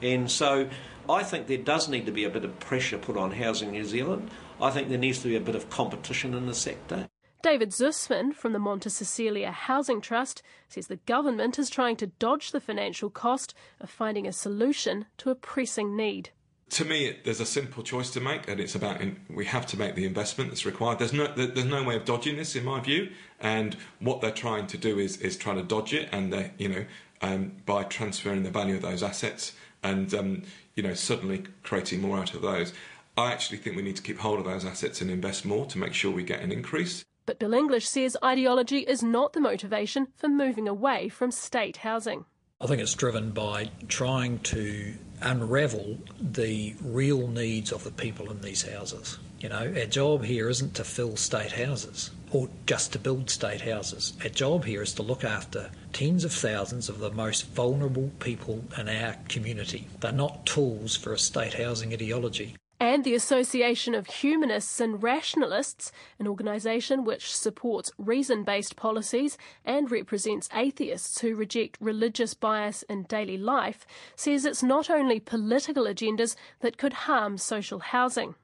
And 0.00 0.30
so 0.30 0.68
I 1.08 1.24
think 1.24 1.48
there 1.48 1.58
does 1.58 1.88
need 1.88 2.06
to 2.06 2.12
be 2.12 2.22
a 2.22 2.30
bit 2.30 2.44
of 2.44 2.60
pressure 2.60 2.98
put 2.98 3.16
on 3.16 3.32
Housing 3.32 3.72
New 3.72 3.84
Zealand. 3.84 4.30
I 4.60 4.70
think 4.70 4.88
there 4.88 4.98
needs 4.98 5.18
to 5.20 5.28
be 5.28 5.36
a 5.36 5.40
bit 5.40 5.56
of 5.56 5.70
competition 5.70 6.34
in 6.34 6.46
the 6.46 6.54
sector. 6.54 7.08
David 7.40 7.70
Zussman 7.70 8.34
from 8.34 8.52
the 8.52 8.58
Monte 8.58 8.90
Cecilia 8.90 9.52
Housing 9.52 10.00
Trust 10.00 10.42
says 10.68 10.88
the 10.88 10.96
government 10.96 11.56
is 11.56 11.70
trying 11.70 11.94
to 11.96 12.08
dodge 12.08 12.50
the 12.50 12.60
financial 12.60 13.10
cost 13.10 13.54
of 13.80 13.88
finding 13.88 14.26
a 14.26 14.32
solution 14.32 15.06
to 15.18 15.30
a 15.30 15.36
pressing 15.36 15.94
need. 15.94 16.30
To 16.70 16.84
me, 16.84 17.16
there's 17.24 17.38
a 17.38 17.46
simple 17.46 17.84
choice 17.84 18.10
to 18.10 18.20
make, 18.20 18.48
and 18.48 18.58
it's 18.58 18.74
about 18.74 19.00
we 19.30 19.44
have 19.44 19.66
to 19.68 19.78
make 19.78 19.94
the 19.94 20.04
investment 20.04 20.50
that's 20.50 20.66
required. 20.66 20.98
There's 20.98 21.12
no 21.12 21.28
there's 21.28 21.64
no 21.64 21.84
way 21.84 21.94
of 21.94 22.04
dodging 22.04 22.36
this, 22.36 22.56
in 22.56 22.64
my 22.64 22.80
view. 22.80 23.10
And 23.40 23.76
what 24.00 24.20
they're 24.20 24.30
trying 24.32 24.66
to 24.66 24.76
do 24.76 24.98
is 24.98 25.16
is 25.18 25.36
trying 25.36 25.56
to 25.56 25.62
dodge 25.62 25.94
it, 25.94 26.08
and 26.10 26.32
they 26.32 26.50
you 26.58 26.68
know 26.68 26.84
um, 27.22 27.52
by 27.64 27.84
transferring 27.84 28.42
the 28.42 28.50
value 28.50 28.74
of 28.74 28.82
those 28.82 29.02
assets 29.02 29.52
and 29.82 30.12
um, 30.12 30.42
you 30.74 30.82
know 30.82 30.94
suddenly 30.94 31.44
creating 31.62 32.00
more 32.00 32.18
out 32.18 32.34
of 32.34 32.42
those. 32.42 32.72
I 33.16 33.32
actually 33.32 33.58
think 33.58 33.76
we 33.76 33.82
need 33.82 33.96
to 33.96 34.02
keep 34.02 34.18
hold 34.18 34.38
of 34.38 34.44
those 34.44 34.64
assets 34.64 35.00
and 35.00 35.10
invest 35.10 35.44
more 35.44 35.66
to 35.66 35.78
make 35.78 35.94
sure 35.94 36.10
we 36.10 36.22
get 36.22 36.40
an 36.40 36.52
increase. 36.52 37.04
But 37.28 37.38
Bill 37.38 37.52
English 37.52 37.86
says 37.86 38.16
ideology 38.24 38.78
is 38.78 39.02
not 39.02 39.34
the 39.34 39.40
motivation 39.40 40.08
for 40.16 40.28
moving 40.28 40.66
away 40.66 41.10
from 41.10 41.30
state 41.30 41.76
housing. 41.76 42.24
I 42.58 42.66
think 42.66 42.80
it's 42.80 42.94
driven 42.94 43.32
by 43.32 43.70
trying 43.86 44.38
to 44.44 44.94
unravel 45.20 45.98
the 46.18 46.74
real 46.82 47.28
needs 47.28 47.70
of 47.70 47.84
the 47.84 47.90
people 47.90 48.30
in 48.30 48.40
these 48.40 48.62
houses. 48.62 49.18
You 49.40 49.50
know, 49.50 49.74
our 49.76 49.84
job 49.84 50.24
here 50.24 50.48
isn't 50.48 50.72
to 50.76 50.84
fill 50.84 51.18
state 51.18 51.52
houses 51.52 52.12
or 52.32 52.48
just 52.64 52.94
to 52.94 52.98
build 52.98 53.28
state 53.28 53.60
houses. 53.60 54.14
Our 54.22 54.30
job 54.30 54.64
here 54.64 54.80
is 54.80 54.94
to 54.94 55.02
look 55.02 55.22
after 55.22 55.70
tens 55.92 56.24
of 56.24 56.32
thousands 56.32 56.88
of 56.88 56.98
the 56.98 57.10
most 57.10 57.46
vulnerable 57.48 58.10
people 58.20 58.64
in 58.78 58.88
our 58.88 59.16
community. 59.28 59.86
They're 60.00 60.12
not 60.12 60.46
tools 60.46 60.96
for 60.96 61.12
a 61.12 61.18
state 61.18 61.52
housing 61.52 61.92
ideology. 61.92 62.56
And 62.80 63.02
the 63.02 63.14
Association 63.14 63.94
of 63.94 64.06
Humanists 64.06 64.80
and 64.80 65.02
Rationalists, 65.02 65.90
an 66.18 66.28
organisation 66.28 67.04
which 67.04 67.34
supports 67.34 67.90
reason 67.98 68.44
based 68.44 68.76
policies 68.76 69.36
and 69.64 69.90
represents 69.90 70.48
atheists 70.54 71.20
who 71.20 71.34
reject 71.34 71.76
religious 71.80 72.34
bias 72.34 72.82
in 72.84 73.02
daily 73.04 73.36
life, 73.36 73.86
says 74.14 74.44
it's 74.44 74.62
not 74.62 74.88
only 74.88 75.18
political 75.18 75.84
agendas 75.84 76.36
that 76.60 76.78
could 76.78 76.92
harm 76.92 77.36
social 77.36 77.80
housing. 77.80 78.36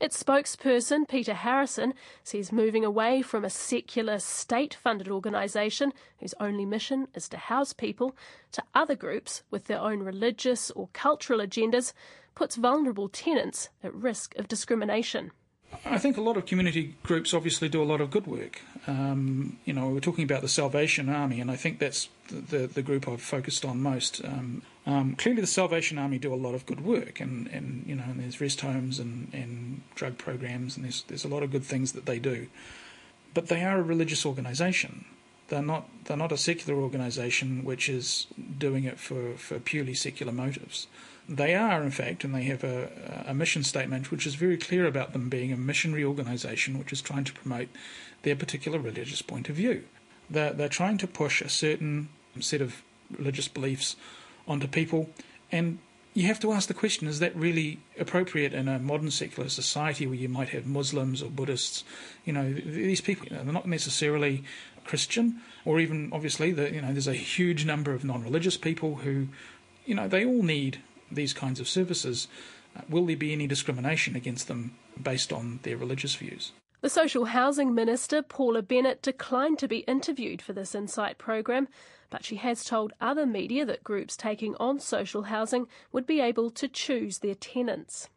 Its 0.00 0.22
spokesperson, 0.22 1.08
Peter 1.08 1.34
Harrison, 1.34 1.94
says 2.22 2.52
moving 2.52 2.84
away 2.84 3.22
from 3.22 3.44
a 3.44 3.50
secular 3.50 4.18
state 4.18 4.74
funded 4.74 5.08
organisation 5.08 5.92
whose 6.18 6.34
only 6.38 6.64
mission 6.64 7.08
is 7.14 7.28
to 7.28 7.36
house 7.36 7.72
people 7.72 8.16
to 8.52 8.62
other 8.74 8.94
groups 8.94 9.42
with 9.50 9.64
their 9.66 9.80
own 9.80 10.00
religious 10.00 10.70
or 10.72 10.88
cultural 10.92 11.40
agendas 11.40 11.92
puts 12.34 12.56
vulnerable 12.56 13.08
tenants 13.08 13.70
at 13.82 13.94
risk 13.94 14.36
of 14.36 14.46
discrimination. 14.46 15.32
I 15.84 15.98
think 15.98 16.16
a 16.16 16.20
lot 16.20 16.36
of 16.36 16.46
community 16.46 16.94
groups 17.02 17.34
obviously 17.34 17.68
do 17.68 17.82
a 17.82 17.84
lot 17.84 18.00
of 18.00 18.10
good 18.10 18.26
work. 18.26 18.60
Um, 18.86 19.58
you 19.64 19.72
know, 19.72 19.88
we're 19.88 20.00
talking 20.00 20.24
about 20.24 20.42
the 20.42 20.48
Salvation 20.48 21.08
Army, 21.08 21.40
and 21.40 21.50
I 21.50 21.56
think 21.56 21.78
that's 21.78 22.08
the, 22.28 22.58
the, 22.58 22.66
the 22.66 22.82
group 22.82 23.08
I've 23.08 23.22
focused 23.22 23.64
on 23.64 23.80
most. 23.80 24.24
Um, 24.24 24.62
um, 24.86 25.16
clearly, 25.16 25.40
the 25.40 25.46
Salvation 25.46 25.98
Army 25.98 26.18
do 26.18 26.32
a 26.32 26.36
lot 26.36 26.54
of 26.54 26.66
good 26.66 26.84
work, 26.84 27.20
and, 27.20 27.48
and 27.48 27.84
you 27.86 27.94
know, 27.94 28.04
and 28.04 28.20
there's 28.20 28.40
rest 28.40 28.60
homes 28.60 28.98
and, 28.98 29.28
and 29.32 29.82
drug 29.94 30.18
programs, 30.18 30.76
and 30.76 30.84
there's 30.84 31.02
there's 31.08 31.24
a 31.24 31.28
lot 31.28 31.42
of 31.42 31.50
good 31.50 31.64
things 31.64 31.92
that 31.92 32.06
they 32.06 32.18
do. 32.18 32.46
But 33.34 33.48
they 33.48 33.62
are 33.62 33.78
a 33.78 33.82
religious 33.82 34.24
organisation. 34.24 35.04
They're 35.48 35.62
not 35.62 35.88
they're 36.04 36.16
not 36.16 36.32
a 36.32 36.38
secular 36.38 36.80
organisation 36.80 37.64
which 37.64 37.88
is 37.88 38.26
doing 38.58 38.84
it 38.84 38.98
for, 38.98 39.34
for 39.34 39.58
purely 39.58 39.94
secular 39.94 40.32
motives. 40.32 40.86
They 41.28 41.54
are, 41.54 41.82
in 41.82 41.90
fact, 41.90 42.22
and 42.22 42.34
they 42.34 42.44
have 42.44 42.62
a, 42.62 43.24
a 43.26 43.34
mission 43.34 43.64
statement 43.64 44.10
which 44.10 44.26
is 44.26 44.36
very 44.36 44.56
clear 44.56 44.86
about 44.86 45.12
them 45.12 45.28
being 45.28 45.52
a 45.52 45.56
missionary 45.56 46.04
organisation 46.04 46.78
which 46.78 46.92
is 46.92 47.02
trying 47.02 47.24
to 47.24 47.32
promote 47.32 47.68
their 48.22 48.36
particular 48.36 48.78
religious 48.78 49.22
point 49.22 49.48
of 49.48 49.56
view. 49.56 49.84
They're, 50.30 50.52
they're 50.52 50.68
trying 50.68 50.98
to 50.98 51.06
push 51.06 51.40
a 51.40 51.48
certain 51.48 52.08
set 52.40 52.60
of 52.60 52.82
religious 53.10 53.48
beliefs 53.48 53.96
onto 54.46 54.68
people, 54.68 55.10
and 55.50 55.78
you 56.14 56.26
have 56.28 56.40
to 56.40 56.52
ask 56.52 56.66
the 56.66 56.74
question 56.74 57.08
is 57.08 57.18
that 57.18 57.36
really 57.36 57.78
appropriate 57.98 58.54
in 58.54 58.68
a 58.68 58.78
modern 58.78 59.10
secular 59.10 59.50
society 59.50 60.06
where 60.06 60.16
you 60.16 60.30
might 60.30 60.48
have 60.48 60.64
Muslims 60.64 61.22
or 61.22 61.28
Buddhists? 61.28 61.84
You 62.24 62.32
know, 62.32 62.52
these 62.52 63.02
people, 63.02 63.26
you 63.28 63.36
know, 63.36 63.44
they're 63.44 63.52
not 63.52 63.68
necessarily 63.68 64.44
Christian, 64.84 65.42
or 65.64 65.78
even 65.78 66.10
obviously, 66.12 66.52
the, 66.52 66.72
you 66.72 66.80
know, 66.80 66.92
there's 66.92 67.06
a 67.06 67.14
huge 67.14 67.66
number 67.66 67.92
of 67.92 68.04
non 68.04 68.22
religious 68.22 68.56
people 68.56 68.96
who, 68.96 69.28
you 69.84 69.94
know, 69.94 70.08
they 70.08 70.24
all 70.24 70.42
need 70.42 70.80
these 71.10 71.32
kinds 71.32 71.60
of 71.60 71.68
services, 71.68 72.28
uh, 72.76 72.82
will 72.88 73.06
there 73.06 73.16
be 73.16 73.32
any 73.32 73.46
discrimination 73.46 74.16
against 74.16 74.48
them 74.48 74.76
based 75.00 75.32
on 75.32 75.60
their 75.62 75.76
religious 75.76 76.14
views? 76.14 76.52
The 76.82 76.90
Social 76.90 77.26
Housing 77.26 77.74
Minister, 77.74 78.22
Paula 78.22 78.62
Bennett, 78.62 79.02
declined 79.02 79.58
to 79.58 79.68
be 79.68 79.78
interviewed 79.78 80.42
for 80.42 80.52
this 80.52 80.74
Insight 80.74 81.18
programme, 81.18 81.68
but 82.10 82.24
she 82.24 82.36
has 82.36 82.64
told 82.64 82.92
other 83.00 83.26
media 83.26 83.64
that 83.64 83.82
groups 83.82 84.16
taking 84.16 84.54
on 84.56 84.78
social 84.78 85.24
housing 85.24 85.66
would 85.90 86.06
be 86.06 86.20
able 86.20 86.50
to 86.50 86.68
choose 86.68 87.18
their 87.18 87.34
tenants. 87.34 88.08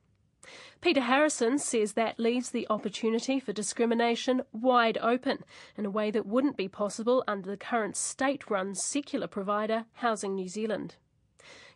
Peter 0.82 1.02
Harrison 1.02 1.58
says 1.58 1.94
that 1.94 2.20
leaves 2.20 2.52
the 2.52 2.68
opportunity 2.70 3.40
for 3.40 3.54
discrimination 3.54 4.42
wide 4.52 4.98
open 5.02 5.44
in 5.78 5.86
a 5.86 5.90
way 5.90 6.12
that 6.12 6.26
wouldn't 6.26 6.58
be 6.58 6.68
possible 6.68 7.24
under 7.28 7.50
the 7.50 7.58
current 7.58 7.98
state 7.98 8.50
run 8.50 8.74
secular 8.74 9.28
provider, 9.28 9.86
Housing 9.94 10.36
New 10.36 10.48
Zealand. 10.48 10.96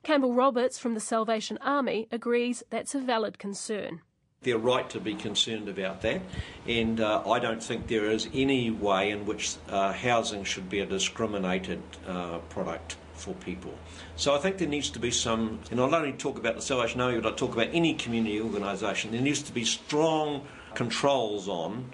Campbell 0.03 0.33
Roberts 0.33 0.77
from 0.77 0.95
the 0.95 0.99
Salvation 0.99 1.57
Army 1.61 2.09
agrees 2.11 2.61
that's 2.69 2.93
a 2.93 2.99
valid 2.99 3.39
concern. 3.39 4.01
They're 4.41 4.57
right 4.57 4.89
to 4.89 4.99
be 4.99 5.15
concerned 5.15 5.69
about 5.69 6.01
that, 6.01 6.21
and 6.67 6.99
uh, 6.99 7.23
I 7.25 7.39
don't 7.39 7.63
think 7.63 7.87
there 7.87 8.11
is 8.11 8.27
any 8.33 8.69
way 8.69 9.11
in 9.11 9.25
which 9.25 9.55
uh, 9.69 9.93
housing 9.93 10.43
should 10.43 10.69
be 10.69 10.81
a 10.81 10.85
discriminated 10.85 11.81
uh, 12.05 12.39
product 12.49 12.97
for 13.13 13.33
people. 13.35 13.73
So 14.17 14.35
I 14.35 14.39
think 14.39 14.57
there 14.57 14.67
needs 14.67 14.89
to 14.89 14.99
be 14.99 15.09
some, 15.09 15.61
and 15.71 15.79
I 15.79 15.89
not 15.89 16.01
only 16.01 16.11
talk 16.11 16.37
about 16.37 16.55
the 16.55 16.61
Salvation 16.61 16.99
Army, 16.99 17.21
but 17.21 17.31
I 17.31 17.35
talk 17.37 17.53
about 17.53 17.69
any 17.71 17.93
community 17.93 18.41
organisation, 18.41 19.11
there 19.11 19.21
needs 19.21 19.41
to 19.43 19.53
be 19.53 19.63
strong 19.63 20.45
controls 20.73 21.47
on 21.47 21.93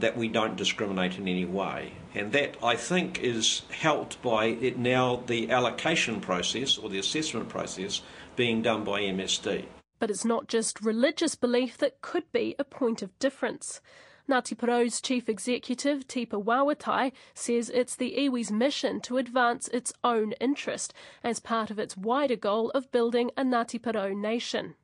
that 0.00 0.16
we 0.16 0.28
don't 0.28 0.56
discriminate 0.56 1.18
in 1.18 1.28
any 1.28 1.44
way. 1.44 1.92
And 2.14 2.32
that, 2.32 2.56
I 2.62 2.76
think, 2.76 3.20
is 3.20 3.62
helped 3.70 4.20
by 4.22 4.46
it 4.46 4.78
now 4.78 5.22
the 5.26 5.50
allocation 5.50 6.20
process 6.20 6.76
or 6.76 6.88
the 6.88 6.98
assessment 6.98 7.48
process 7.48 8.02
being 8.36 8.62
done 8.62 8.84
by 8.84 9.00
MSD. 9.02 9.64
But 9.98 10.10
it's 10.10 10.24
not 10.24 10.48
just 10.48 10.82
religious 10.82 11.34
belief 11.34 11.78
that 11.78 12.00
could 12.02 12.30
be 12.32 12.54
a 12.58 12.64
point 12.64 13.02
of 13.02 13.18
difference. 13.18 13.80
Ngāti 14.28 14.56
Porou's 14.56 15.00
chief 15.00 15.28
executive, 15.28 16.06
Teepa 16.06 16.42
Wawatai, 16.42 17.12
says 17.34 17.70
it's 17.70 17.96
the 17.96 18.24
iwi's 18.24 18.52
mission 18.52 19.00
to 19.00 19.18
advance 19.18 19.68
its 19.68 19.92
own 20.04 20.32
interest 20.40 20.94
as 21.24 21.40
part 21.40 21.70
of 21.70 21.78
its 21.78 21.96
wider 21.96 22.36
goal 22.36 22.70
of 22.70 22.92
building 22.92 23.30
a 23.36 23.42
Ngāti 23.42 23.80
Porou 23.80 24.16
nation. 24.16 24.74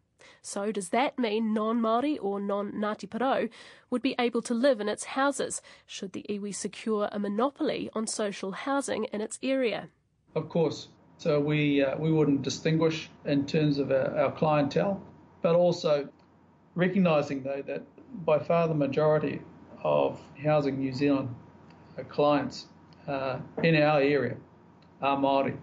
So 0.42 0.72
does 0.72 0.90
that 0.90 1.18
mean 1.18 1.52
non-Māori 1.52 2.18
or 2.20 2.40
non-Ngāti 2.40 3.08
Porou 3.08 3.50
would 3.90 4.02
be 4.02 4.14
able 4.18 4.42
to 4.42 4.54
live 4.54 4.80
in 4.80 4.88
its 4.88 5.04
houses 5.04 5.62
should 5.86 6.12
the 6.12 6.24
iwi 6.28 6.54
secure 6.54 7.08
a 7.12 7.18
monopoly 7.18 7.90
on 7.94 8.06
social 8.06 8.52
housing 8.52 9.04
in 9.04 9.20
its 9.20 9.38
area? 9.42 9.88
Of 10.34 10.48
course. 10.48 10.88
So 11.18 11.40
we 11.40 11.82
uh, 11.82 11.96
we 11.98 12.12
wouldn't 12.12 12.42
distinguish 12.42 13.10
in 13.24 13.44
terms 13.46 13.78
of 13.78 13.90
our, 13.90 14.16
our 14.16 14.32
clientele, 14.32 15.02
but 15.42 15.56
also 15.56 16.08
recognising 16.74 17.42
though 17.42 17.62
that 17.66 17.82
by 18.24 18.38
far 18.38 18.68
the 18.68 18.74
majority 18.74 19.40
of 19.82 20.20
Housing 20.42 20.78
New 20.78 20.92
Zealand 20.92 21.34
uh, 21.98 22.02
clients 22.04 22.66
uh, 23.06 23.38
in 23.62 23.74
our 23.82 24.00
area 24.00 24.36
are 25.02 25.16
Māori. 25.16 25.56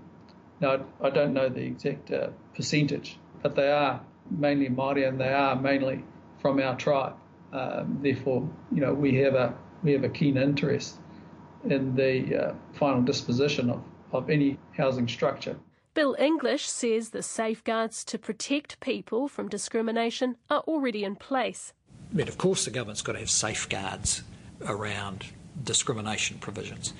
Now, 0.59 0.85
I 1.01 1.09
don't 1.09 1.33
know 1.33 1.49
the 1.49 1.61
exact 1.61 2.11
uh, 2.11 2.29
percentage, 2.55 3.17
but 3.41 3.55
they 3.55 3.69
are 3.69 4.01
mainly 4.29 4.69
Māori 4.69 5.07
and 5.07 5.19
they 5.19 5.33
are 5.33 5.55
mainly 5.55 6.03
from 6.39 6.59
our 6.59 6.75
tribe. 6.75 7.15
Um, 7.53 7.99
therefore, 8.01 8.47
you 8.71 8.81
know, 8.81 8.93
we 8.93 9.15
have 9.15 9.35
a 9.35 9.53
we 9.83 9.91
have 9.91 10.03
a 10.03 10.09
keen 10.09 10.37
interest 10.37 10.97
in 11.69 11.95
the 11.95 12.35
uh, 12.35 12.53
final 12.73 13.01
disposition 13.01 13.69
of, 13.69 13.81
of 14.11 14.29
any 14.29 14.57
housing 14.75 15.07
structure. 15.07 15.55
Bill 15.93 16.15
English 16.19 16.67
says 16.67 17.09
the 17.09 17.23
safeguards 17.23 18.03
to 18.05 18.17
protect 18.19 18.79
people 18.81 19.27
from 19.27 19.47
discrimination 19.47 20.35
are 20.49 20.59
already 20.61 21.03
in 21.03 21.15
place. 21.15 21.71
But 22.11 22.27
of 22.27 22.37
course, 22.37 22.65
the 22.65 22.71
government's 22.71 23.01
got 23.01 23.13
to 23.13 23.19
have 23.19 23.29
safeguards 23.29 24.23
around 24.67 25.27
discrimination 25.63 26.37
provisions. 26.39 26.93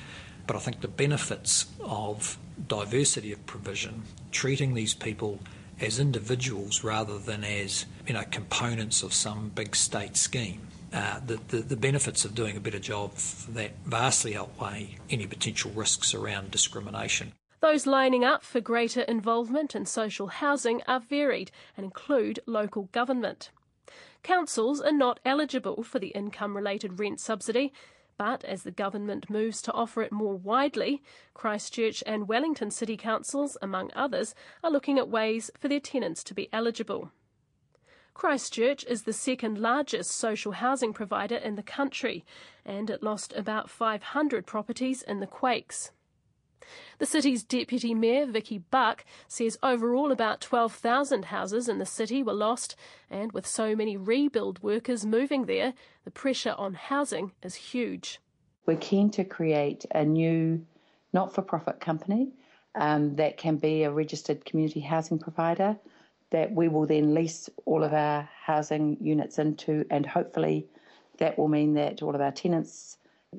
But 0.47 0.55
I 0.55 0.59
think 0.59 0.81
the 0.81 0.87
benefits 0.87 1.65
of 1.81 2.37
diversity 2.67 3.31
of 3.33 3.45
provision, 3.45 4.03
treating 4.31 4.73
these 4.73 4.93
people 4.93 5.39
as 5.79 5.99
individuals 5.99 6.83
rather 6.83 7.17
than 7.17 7.43
as 7.43 7.85
you 8.07 8.13
know 8.13 8.23
components 8.31 9.03
of 9.03 9.13
some 9.13 9.49
big 9.53 9.75
state 9.75 10.17
scheme. 10.17 10.67
Uh, 10.93 11.19
the, 11.25 11.39
the, 11.49 11.57
the, 11.57 11.75
benefits 11.75 12.23
of 12.23 12.33
doing 12.33 12.55
a 12.55 12.59
better 12.59 12.79
job 12.79 13.13
that 13.49 13.71
vastly 13.85 14.33
outweigh 14.33 14.95
any 15.09 15.27
potential 15.27 15.69
risks 15.71 16.13
around 16.13 16.51
discrimination. 16.51 17.33
Those 17.59 17.85
lining 17.85 18.23
up 18.23 18.43
for 18.43 18.61
greater 18.61 19.01
involvement 19.01 19.75
in 19.75 19.85
social 19.85 20.27
housing 20.27 20.81
are 20.87 21.01
varied 21.01 21.51
and 21.75 21.83
include 21.83 22.39
local 22.45 22.83
government. 22.93 23.49
Councils 24.23 24.79
are 24.79 24.91
not 24.91 25.19
eligible 25.25 25.83
for 25.83 25.99
the 25.99 26.09
income 26.09 26.55
related 26.55 26.97
rent 26.99 27.19
subsidy, 27.19 27.73
but 28.17 28.43
as 28.45 28.63
the 28.63 28.71
government 28.71 29.29
moves 29.29 29.61
to 29.63 29.73
offer 29.73 30.01
it 30.01 30.11
more 30.11 30.35
widely, 30.35 31.01
Christchurch 31.33 32.03
and 32.05 32.27
Wellington 32.27 32.71
City 32.71 32.97
Councils, 32.97 33.57
among 33.61 33.91
others, 33.95 34.33
are 34.63 34.71
looking 34.71 34.97
at 34.97 35.09
ways 35.09 35.51
for 35.59 35.67
their 35.67 35.79
tenants 35.79 36.23
to 36.25 36.33
be 36.33 36.49
eligible. 36.53 37.11
Christchurch 38.13 38.85
is 38.85 39.03
the 39.03 39.11
second 39.11 39.57
largest 39.57 40.11
social 40.11 40.53
housing 40.53 40.93
provider 40.93 41.35
in 41.35 41.55
the 41.55 41.63
country, 41.63 42.23
and 42.65 42.89
it 42.89 43.03
lost 43.03 43.33
about 43.33 43.69
500 43.69 44.45
properties 44.45 45.01
in 45.01 45.19
the 45.19 45.27
quakes. 45.27 45.91
The 46.97 47.05
city's 47.05 47.43
Deputy 47.43 47.93
Mayor, 47.93 48.25
Vicky 48.25 48.59
Buck, 48.59 49.03
says 49.27 49.57
overall 49.61 50.11
about 50.11 50.39
12,000 50.39 51.25
houses 51.25 51.67
in 51.67 51.77
the 51.77 51.85
city 51.85 52.23
were 52.23 52.33
lost, 52.33 52.75
and 53.09 53.33
with 53.33 53.45
so 53.45 53.75
many 53.75 53.97
rebuild 53.97 54.63
workers 54.63 55.05
moving 55.05 55.45
there, 55.45 55.73
the 56.05 56.11
pressure 56.11 56.55
on 56.57 56.73
housing 56.73 57.33
is 57.43 57.55
huge. 57.55 58.19
We're 58.65 58.77
keen 58.77 59.09
to 59.11 59.25
create 59.25 59.85
a 59.93 60.05
new 60.05 60.65
not 61.11 61.33
for 61.33 61.41
profit 61.41 61.79
company 61.81 62.31
um, 62.75 63.15
that 63.17 63.37
can 63.37 63.57
be 63.57 63.83
a 63.83 63.91
registered 63.91 64.45
community 64.45 64.79
housing 64.79 65.19
provider 65.19 65.77
that 66.31 66.51
we 66.51 66.67
will 66.67 66.85
then 66.85 67.13
lease 67.13 67.49
all 67.65 67.83
of 67.83 67.93
our 67.93 68.27
housing 68.43 68.97
units 69.01 69.37
into, 69.37 69.85
and 69.91 70.05
hopefully 70.05 70.67
that 71.17 71.37
will 71.37 71.47
mean 71.47 71.73
that 71.73 72.01
all 72.01 72.15
of 72.15 72.21
our 72.21 72.31
tenants 72.31 72.97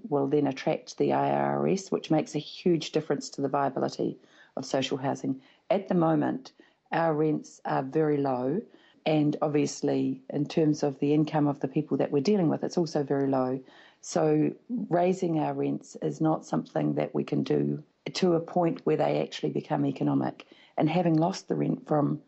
will 0.09 0.27
then 0.27 0.47
attract 0.47 0.99
the 0.99 1.11
IRS, 1.11 1.91
which 1.91 2.11
makes 2.11 2.35
a 2.35 2.41
huge 2.41 2.93
difference 2.93 3.31
to 3.31 3.43
the 3.43 3.49
viability 3.49 4.19
of 4.57 4.65
social 4.65 4.97
housing. 4.97 5.41
At 5.71 5.89
the 5.89 5.95
moment, 5.95 6.53
our 6.93 7.15
rents 7.15 7.61
are 7.65 7.83
very 7.83 8.17
low, 8.17 8.61
And 9.07 9.37
obviously, 9.41 10.21
in 10.31 10.47
terms 10.47 10.83
of 10.83 10.99
the 10.99 11.15
income 11.15 11.47
of 11.47 11.61
the 11.61 11.69
people 11.69 11.97
that 11.99 12.11
we're 12.11 12.23
dealing 12.23 12.49
with, 12.49 12.65
it's 12.65 12.77
also 12.77 13.05
very 13.05 13.29
low. 13.29 13.61
So, 14.01 14.51
raising 14.91 15.39
our 15.39 15.55
rents 15.55 15.97
is 16.03 16.21
not 16.21 16.45
something 16.45 16.95
that 16.95 17.15
we 17.15 17.23
can 17.23 17.45
do 17.45 17.85
to 18.15 18.35
a 18.35 18.41
point 18.41 18.81
where 18.85 18.97
they 18.97 19.23
actually 19.23 19.51
become 19.51 19.87
economic. 19.87 20.47
And 20.77 20.91
having 20.91 21.17
lost 21.17 21.47
the 21.47 21.55
rent 21.55 21.87
from 21.87 22.21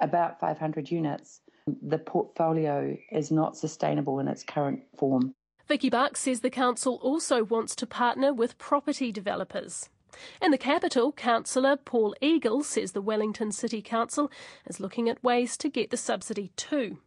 about 0.00 0.40
500 0.40 0.90
units, 0.90 1.40
the 1.82 1.98
portfolio 1.98 2.96
is 3.12 3.30
not 3.30 3.56
sustainable 3.56 4.18
in 4.18 4.26
its 4.26 4.42
current 4.42 4.82
form. 4.96 5.34
Vicky 5.66 5.88
Buck 5.88 6.16
says 6.16 6.40
the 6.40 6.50
council 6.50 6.98
also 7.02 7.42
wants 7.42 7.74
to 7.76 7.86
partner 7.86 8.34
with 8.34 8.58
property 8.58 9.10
developers. 9.10 9.88
In 10.42 10.50
the 10.50 10.58
capital, 10.58 11.10
councillor 11.10 11.76
Paul 11.76 12.14
Eagle 12.20 12.62
says 12.62 12.92
the 12.92 13.00
Wellington 13.00 13.50
City 13.50 13.80
Council 13.80 14.30
is 14.66 14.78
looking 14.78 15.08
at 15.08 15.24
ways 15.24 15.56
to 15.56 15.70
get 15.70 15.90
the 15.90 15.96
subsidy 15.96 16.52
too. 16.56 16.98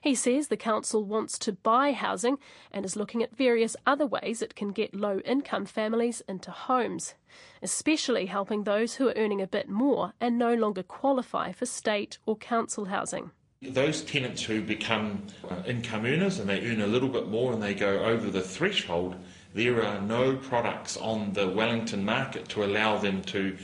He 0.00 0.14
says 0.14 0.48
the 0.48 0.56
council 0.56 1.04
wants 1.04 1.38
to 1.38 1.52
buy 1.52 1.92
housing 1.92 2.38
and 2.72 2.84
is 2.84 2.96
looking 2.96 3.22
at 3.22 3.36
various 3.36 3.76
other 3.86 4.06
ways 4.06 4.42
it 4.42 4.54
can 4.54 4.70
get 4.72 4.94
low 4.94 5.20
income 5.20 5.64
families 5.64 6.22
into 6.28 6.50
homes, 6.50 7.14
especially 7.62 8.26
helping 8.26 8.64
those 8.64 8.96
who 8.96 9.08
are 9.08 9.16
earning 9.16 9.40
a 9.40 9.46
bit 9.46 9.68
more 9.68 10.12
and 10.20 10.38
no 10.38 10.54
longer 10.54 10.82
qualify 10.82 11.52
for 11.52 11.66
state 11.66 12.18
or 12.26 12.36
council 12.36 12.86
housing. 12.86 13.30
Those 13.66 14.02
tenants 14.02 14.42
who 14.42 14.60
become 14.62 15.22
uh, 15.48 15.62
income 15.66 16.04
earners 16.04 16.38
and 16.38 16.48
they 16.48 16.60
earn 16.66 16.80
a 16.80 16.86
little 16.86 17.08
bit 17.08 17.28
more 17.28 17.52
and 17.52 17.62
they 17.62 17.74
go 17.74 18.04
over 18.04 18.30
the 18.30 18.42
threshold, 18.42 19.16
there 19.54 19.84
are 19.84 20.00
no 20.00 20.36
products 20.36 20.96
on 20.96 21.32
the 21.32 21.48
Wellington 21.48 22.04
market 22.04 22.48
to 22.50 22.64
allow 22.64 22.98
them 22.98 23.22
to 23.22 23.56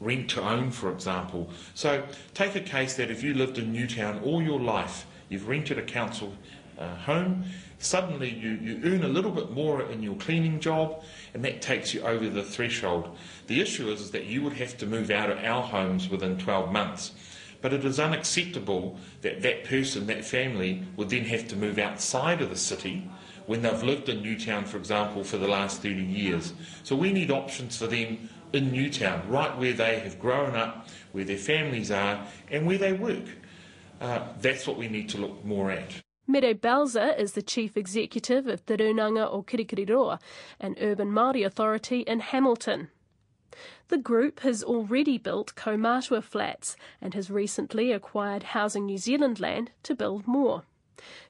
rent 0.00 0.30
to 0.30 0.42
own, 0.42 0.70
for 0.70 0.90
example. 0.90 1.50
So 1.74 2.04
take 2.34 2.54
a 2.54 2.60
case 2.60 2.94
that 2.94 3.10
if 3.10 3.22
you 3.22 3.34
lived 3.34 3.58
in 3.58 3.72
Newtown 3.72 4.20
all 4.24 4.42
your 4.42 4.60
life, 4.60 5.06
you've 5.28 5.48
rented 5.48 5.78
a 5.78 5.82
council 5.82 6.32
uh, 6.78 6.94
home, 6.96 7.44
suddenly 7.78 8.30
you, 8.30 8.50
you 8.50 8.80
earn 8.84 9.04
a 9.04 9.08
little 9.08 9.30
bit 9.30 9.50
more 9.50 9.82
in 9.82 10.02
your 10.02 10.14
cleaning 10.16 10.60
job, 10.60 11.02
and 11.34 11.44
that 11.44 11.62
takes 11.62 11.94
you 11.94 12.02
over 12.02 12.28
the 12.28 12.42
threshold. 12.42 13.16
The 13.46 13.60
issue 13.60 13.90
is, 13.90 14.00
is 14.00 14.10
that 14.12 14.26
you 14.26 14.42
would 14.42 14.54
have 14.54 14.76
to 14.78 14.86
move 14.86 15.10
out 15.10 15.30
of 15.30 15.38
our 15.38 15.62
homes 15.62 16.08
within 16.08 16.38
12 16.38 16.72
months. 16.72 17.12
But 17.62 17.72
it 17.72 17.84
is 17.84 17.98
unacceptable 17.98 18.98
that 19.22 19.40
that 19.42 19.64
person, 19.64 20.06
that 20.08 20.24
family, 20.24 20.82
would 20.96 21.08
then 21.08 21.24
have 21.24 21.48
to 21.48 21.56
move 21.56 21.78
outside 21.78 22.42
of 22.42 22.50
the 22.50 22.56
city 22.56 23.08
when 23.46 23.62
they've 23.62 23.82
lived 23.82 24.08
in 24.08 24.22
Newtown, 24.22 24.64
for 24.64 24.76
example, 24.76 25.24
for 25.24 25.38
the 25.38 25.48
last 25.48 25.80
30 25.80 26.02
years. 26.02 26.52
So 26.82 26.94
we 26.94 27.12
need 27.12 27.30
options 27.30 27.76
for 27.78 27.86
them 27.86 28.28
in 28.52 28.70
Newtown, 28.70 29.28
right 29.28 29.56
where 29.58 29.72
they 29.72 30.00
have 30.00 30.18
grown 30.18 30.54
up, 30.54 30.88
where 31.12 31.24
their 31.24 31.38
families 31.38 31.90
are, 31.90 32.26
and 32.50 32.66
where 32.66 32.78
they 32.78 32.92
work. 32.92 33.24
Uh, 34.00 34.26
that's 34.40 34.66
what 34.66 34.76
we 34.76 34.88
need 34.88 35.08
to 35.10 35.18
look 35.18 35.44
more 35.44 35.70
at. 35.70 36.02
Mere 36.26 36.54
Balzer 36.54 37.14
is 37.18 37.32
the 37.32 37.42
chief 37.42 37.76
executive 37.76 38.46
of 38.46 38.64
Te 38.66 38.76
Runanga 38.76 39.28
o 39.30 39.42
Kirikiriroa, 39.42 40.20
an 40.60 40.76
urban 40.80 41.08
Māori 41.08 41.44
authority 41.44 42.00
in 42.00 42.20
Hamilton. 42.20 42.88
The 43.88 43.98
group 43.98 44.40
has 44.40 44.62
already 44.62 45.18
built 45.18 45.54
Kaumatua 45.54 46.22
flats 46.22 46.76
and 47.00 47.14
has 47.14 47.30
recently 47.30 47.92
acquired 47.92 48.42
Housing 48.42 48.86
New 48.86 48.98
Zealand 48.98 49.40
land 49.40 49.70
to 49.82 49.94
build 49.94 50.26
more. 50.26 50.62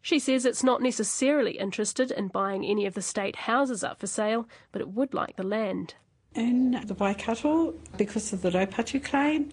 She 0.01 0.19
says 0.19 0.45
it's 0.45 0.63
not 0.63 0.83
necessarily 0.83 1.53
interested 1.53 2.11
in 2.11 2.29
buying 2.29 2.65
any 2.65 2.87
of 2.87 2.95
the 2.95 3.03
state 3.03 3.37
houses 3.37 3.83
up 3.83 4.01
for 4.01 4.07
sale, 4.07 4.49
but 4.71 4.83
it 4.83 4.89
would 4.89 5.15
like 5.15 5.37
the 5.37 5.43
land. 5.43 5.95
In 6.35 6.73
the 6.87 6.95
Waikato, 6.95 7.75
because 7.97 8.33
of 8.33 8.43
the 8.43 8.51
Raupatu 8.51 9.03
claim, 9.03 9.51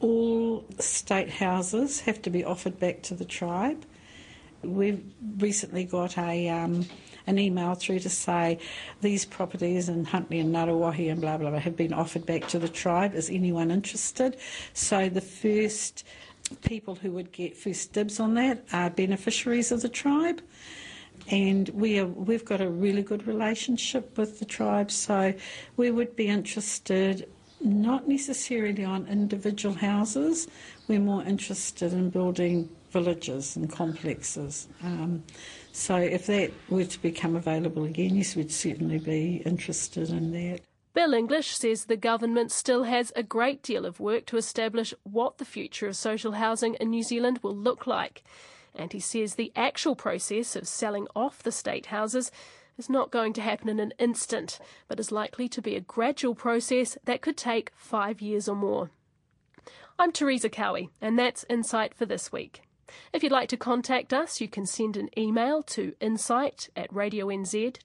all 0.00 0.64
state 0.78 1.30
houses 1.30 2.00
have 2.00 2.22
to 2.22 2.30
be 2.30 2.44
offered 2.44 2.78
back 2.78 3.02
to 3.02 3.14
the 3.14 3.24
tribe. 3.24 3.84
We've 4.62 5.02
recently 5.38 5.84
got 5.84 6.18
a 6.18 6.48
um, 6.48 6.86
an 7.26 7.38
email 7.38 7.74
through 7.74 8.00
to 8.00 8.10
say 8.10 8.58
these 9.00 9.24
properties 9.24 9.88
in 9.88 10.04
Huntly 10.04 10.40
and 10.40 10.54
Ngāruawāhi 10.54 11.10
and 11.10 11.20
blah 11.20 11.38
blah 11.38 11.50
blah 11.50 11.58
have 11.58 11.76
been 11.76 11.92
offered 11.92 12.26
back 12.26 12.48
to 12.48 12.58
the 12.58 12.68
tribe. 12.68 13.14
Is 13.14 13.30
anyone 13.30 13.70
interested? 13.70 14.36
So 14.72 15.08
the 15.08 15.20
first 15.20 16.04
people 16.62 16.96
who 16.96 17.12
would 17.12 17.32
get 17.32 17.56
first 17.56 17.92
dibs 17.92 18.20
on 18.20 18.34
that 18.34 18.64
are 18.72 18.90
beneficiaries 18.90 19.72
of 19.72 19.82
the 19.82 19.88
tribe. 19.88 20.42
And 21.30 21.68
we 21.70 21.98
are, 21.98 22.06
we've 22.06 22.44
got 22.44 22.60
a 22.60 22.68
really 22.68 23.02
good 23.02 23.26
relationship 23.26 24.16
with 24.16 24.38
the 24.38 24.44
tribe, 24.44 24.90
so 24.90 25.34
we 25.76 25.90
would 25.90 26.16
be 26.16 26.28
interested 26.28 27.28
not 27.62 28.08
necessarily 28.08 28.84
on 28.84 29.06
individual 29.06 29.74
houses. 29.74 30.48
We're 30.88 31.00
more 31.00 31.22
interested 31.22 31.92
in 31.92 32.08
building 32.10 32.70
villages 32.90 33.56
and 33.56 33.70
complexes. 33.70 34.68
Um, 34.82 35.22
so 35.72 35.96
if 35.96 36.26
that 36.26 36.50
were 36.68 36.84
to 36.84 37.02
become 37.02 37.36
available 37.36 37.84
again, 37.84 38.16
yes, 38.16 38.36
we'd 38.36 38.52
certainly 38.52 38.98
be 38.98 39.42
interested 39.46 40.10
in 40.10 40.32
that. 40.32 40.60
Bill 40.92 41.14
English 41.14 41.56
says 41.56 41.84
the 41.84 41.96
government 41.96 42.50
still 42.50 42.82
has 42.82 43.12
a 43.14 43.22
great 43.22 43.62
deal 43.62 43.86
of 43.86 44.00
work 44.00 44.26
to 44.26 44.36
establish 44.36 44.92
what 45.04 45.38
the 45.38 45.44
future 45.44 45.86
of 45.86 45.96
social 45.96 46.32
housing 46.32 46.74
in 46.74 46.90
New 46.90 47.04
Zealand 47.04 47.38
will 47.42 47.54
look 47.54 47.86
like. 47.86 48.24
And 48.74 48.92
he 48.92 49.00
says 49.00 49.34
the 49.34 49.52
actual 49.54 49.94
process 49.94 50.56
of 50.56 50.66
selling 50.66 51.06
off 51.14 51.42
the 51.42 51.52
state 51.52 51.86
houses 51.86 52.32
is 52.76 52.90
not 52.90 53.12
going 53.12 53.32
to 53.34 53.40
happen 53.40 53.68
in 53.68 53.78
an 53.78 53.92
instant, 53.98 54.58
but 54.88 54.98
is 54.98 55.12
likely 55.12 55.48
to 55.48 55.62
be 55.62 55.76
a 55.76 55.80
gradual 55.80 56.34
process 56.34 56.98
that 57.04 57.20
could 57.20 57.36
take 57.36 57.72
five 57.76 58.20
years 58.20 58.48
or 58.48 58.56
more. 58.56 58.90
I'm 59.98 60.12
Teresa 60.12 60.48
Cowie, 60.48 60.88
and 61.00 61.18
that's 61.18 61.44
Insight 61.48 61.94
for 61.94 62.06
this 62.06 62.32
week. 62.32 62.62
If 63.12 63.22
you'd 63.22 63.32
like 63.32 63.48
to 63.50 63.56
contact 63.56 64.12
us, 64.12 64.40
you 64.40 64.48
can 64.48 64.66
send 64.66 64.96
an 64.96 65.10
email 65.16 65.62
to 65.64 65.94
insight 66.00 66.68
at 66.76 66.92
radionz.co.nz 66.92 67.80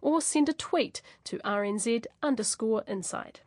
or 0.00 0.20
send 0.20 0.48
a 0.48 0.52
tweet 0.52 1.02
to 1.24 1.38
rnz 1.38 2.06
underscore 2.22 2.84
insight. 2.86 3.42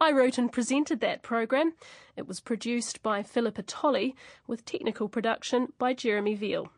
I 0.00 0.12
wrote 0.12 0.38
and 0.38 0.52
presented 0.52 1.00
that 1.00 1.22
program. 1.22 1.74
It 2.16 2.26
was 2.28 2.40
produced 2.40 3.02
by 3.02 3.22
Philippa 3.22 3.62
Tolley 3.62 4.14
with 4.46 4.64
technical 4.64 5.08
production 5.08 5.72
by 5.78 5.94
Jeremy 5.94 6.34
Veal. 6.34 6.70